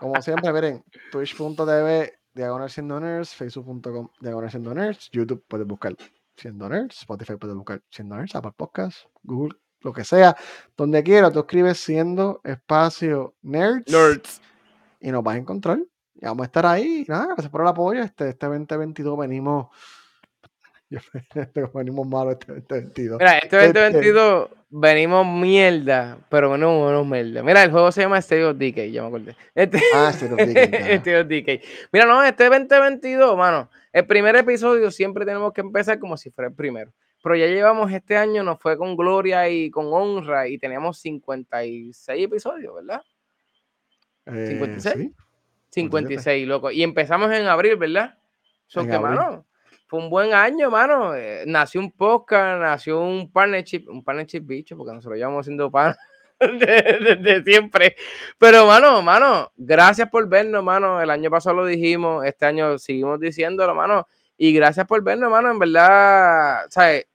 [0.00, 5.94] Como siempre, miren, twitch.tv, diagonal siendo nerds, facebook.com, diagonal siendo nerds, YouTube puedes buscar
[6.36, 10.36] siendo nerds, Spotify puedes buscar siendo nerds, Apple Podcasts, Google, lo que sea,
[10.76, 14.40] donde quiera, tú escribes siendo espacio nerds, nerds.
[15.00, 15.78] y nos vas a encontrar.
[16.16, 17.04] Y vamos a estar ahí.
[17.06, 18.02] Nada, gracias por el apoyo.
[18.02, 19.68] Este, este 2022 venimos
[21.74, 23.18] venimos malos este 2022.
[23.18, 27.42] Mira, este 2022 este venimos mierda, pero venimos, menos mierda.
[27.42, 29.36] Mira, el juego se llama of Decay, ya me acordé.
[29.54, 31.24] Este, ah, of Decay.
[31.28, 31.60] Decay.
[31.92, 36.48] Mira, no, este 2022, mano, el primer episodio siempre tenemos que empezar como si fuera
[36.48, 36.92] el primero.
[37.22, 42.24] Pero ya llevamos este año, nos fue con gloria y con honra y teníamos 56
[42.24, 43.02] episodios, ¿verdad?
[44.24, 44.96] 56.
[44.96, 45.12] Eh,
[45.70, 46.70] 56, loco.
[46.70, 48.16] Y empezamos en abril, ¿verdad?
[48.66, 49.46] Son que, mano,
[49.88, 51.14] fue un buen año, mano.
[51.14, 55.96] Eh, nació un podcast, nació un partnership, un partnership bicho, porque nosotros llevamos haciendo pan
[56.38, 57.96] desde siempre.
[58.36, 61.00] Pero, mano, mano, gracias por vernos, mano.
[61.00, 64.06] El año pasado lo dijimos, este año seguimos diciéndolo, mano.
[64.36, 65.50] Y gracias por vernos, mano.
[65.50, 67.06] En verdad, ¿sabes?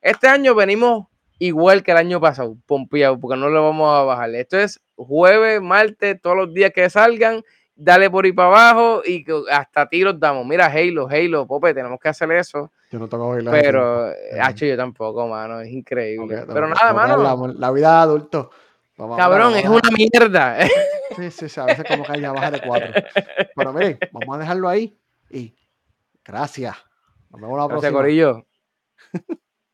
[0.00, 1.06] Este año venimos
[1.38, 4.34] igual que el año pasado, pompeado, porque no lo vamos a bajar.
[4.34, 7.42] Esto es jueves, martes, todos los días que salgan
[7.76, 10.46] dale por ahí para abajo y hasta tiros damos.
[10.46, 12.70] Mira, Halo, Halo, Pope, tenemos que hacer eso.
[12.90, 13.54] Yo no toco bailar.
[13.54, 14.10] Pero,
[14.40, 16.44] Hacho, yo tampoco, mano, es increíble.
[16.46, 17.48] pero nada, mano.
[17.48, 18.50] La, vida de adulto.
[18.96, 20.58] Cabrón, es una mierda.
[21.16, 22.88] Sí, sí, sí, a veces como que ya baja de cuatro.
[23.54, 24.98] Pero miren, vamos a dejarlo ahí
[25.30, 25.54] y
[26.24, 26.74] gracias.
[27.30, 27.90] Nos vemos la próxima.
[27.90, 28.46] Gracias, Corillo.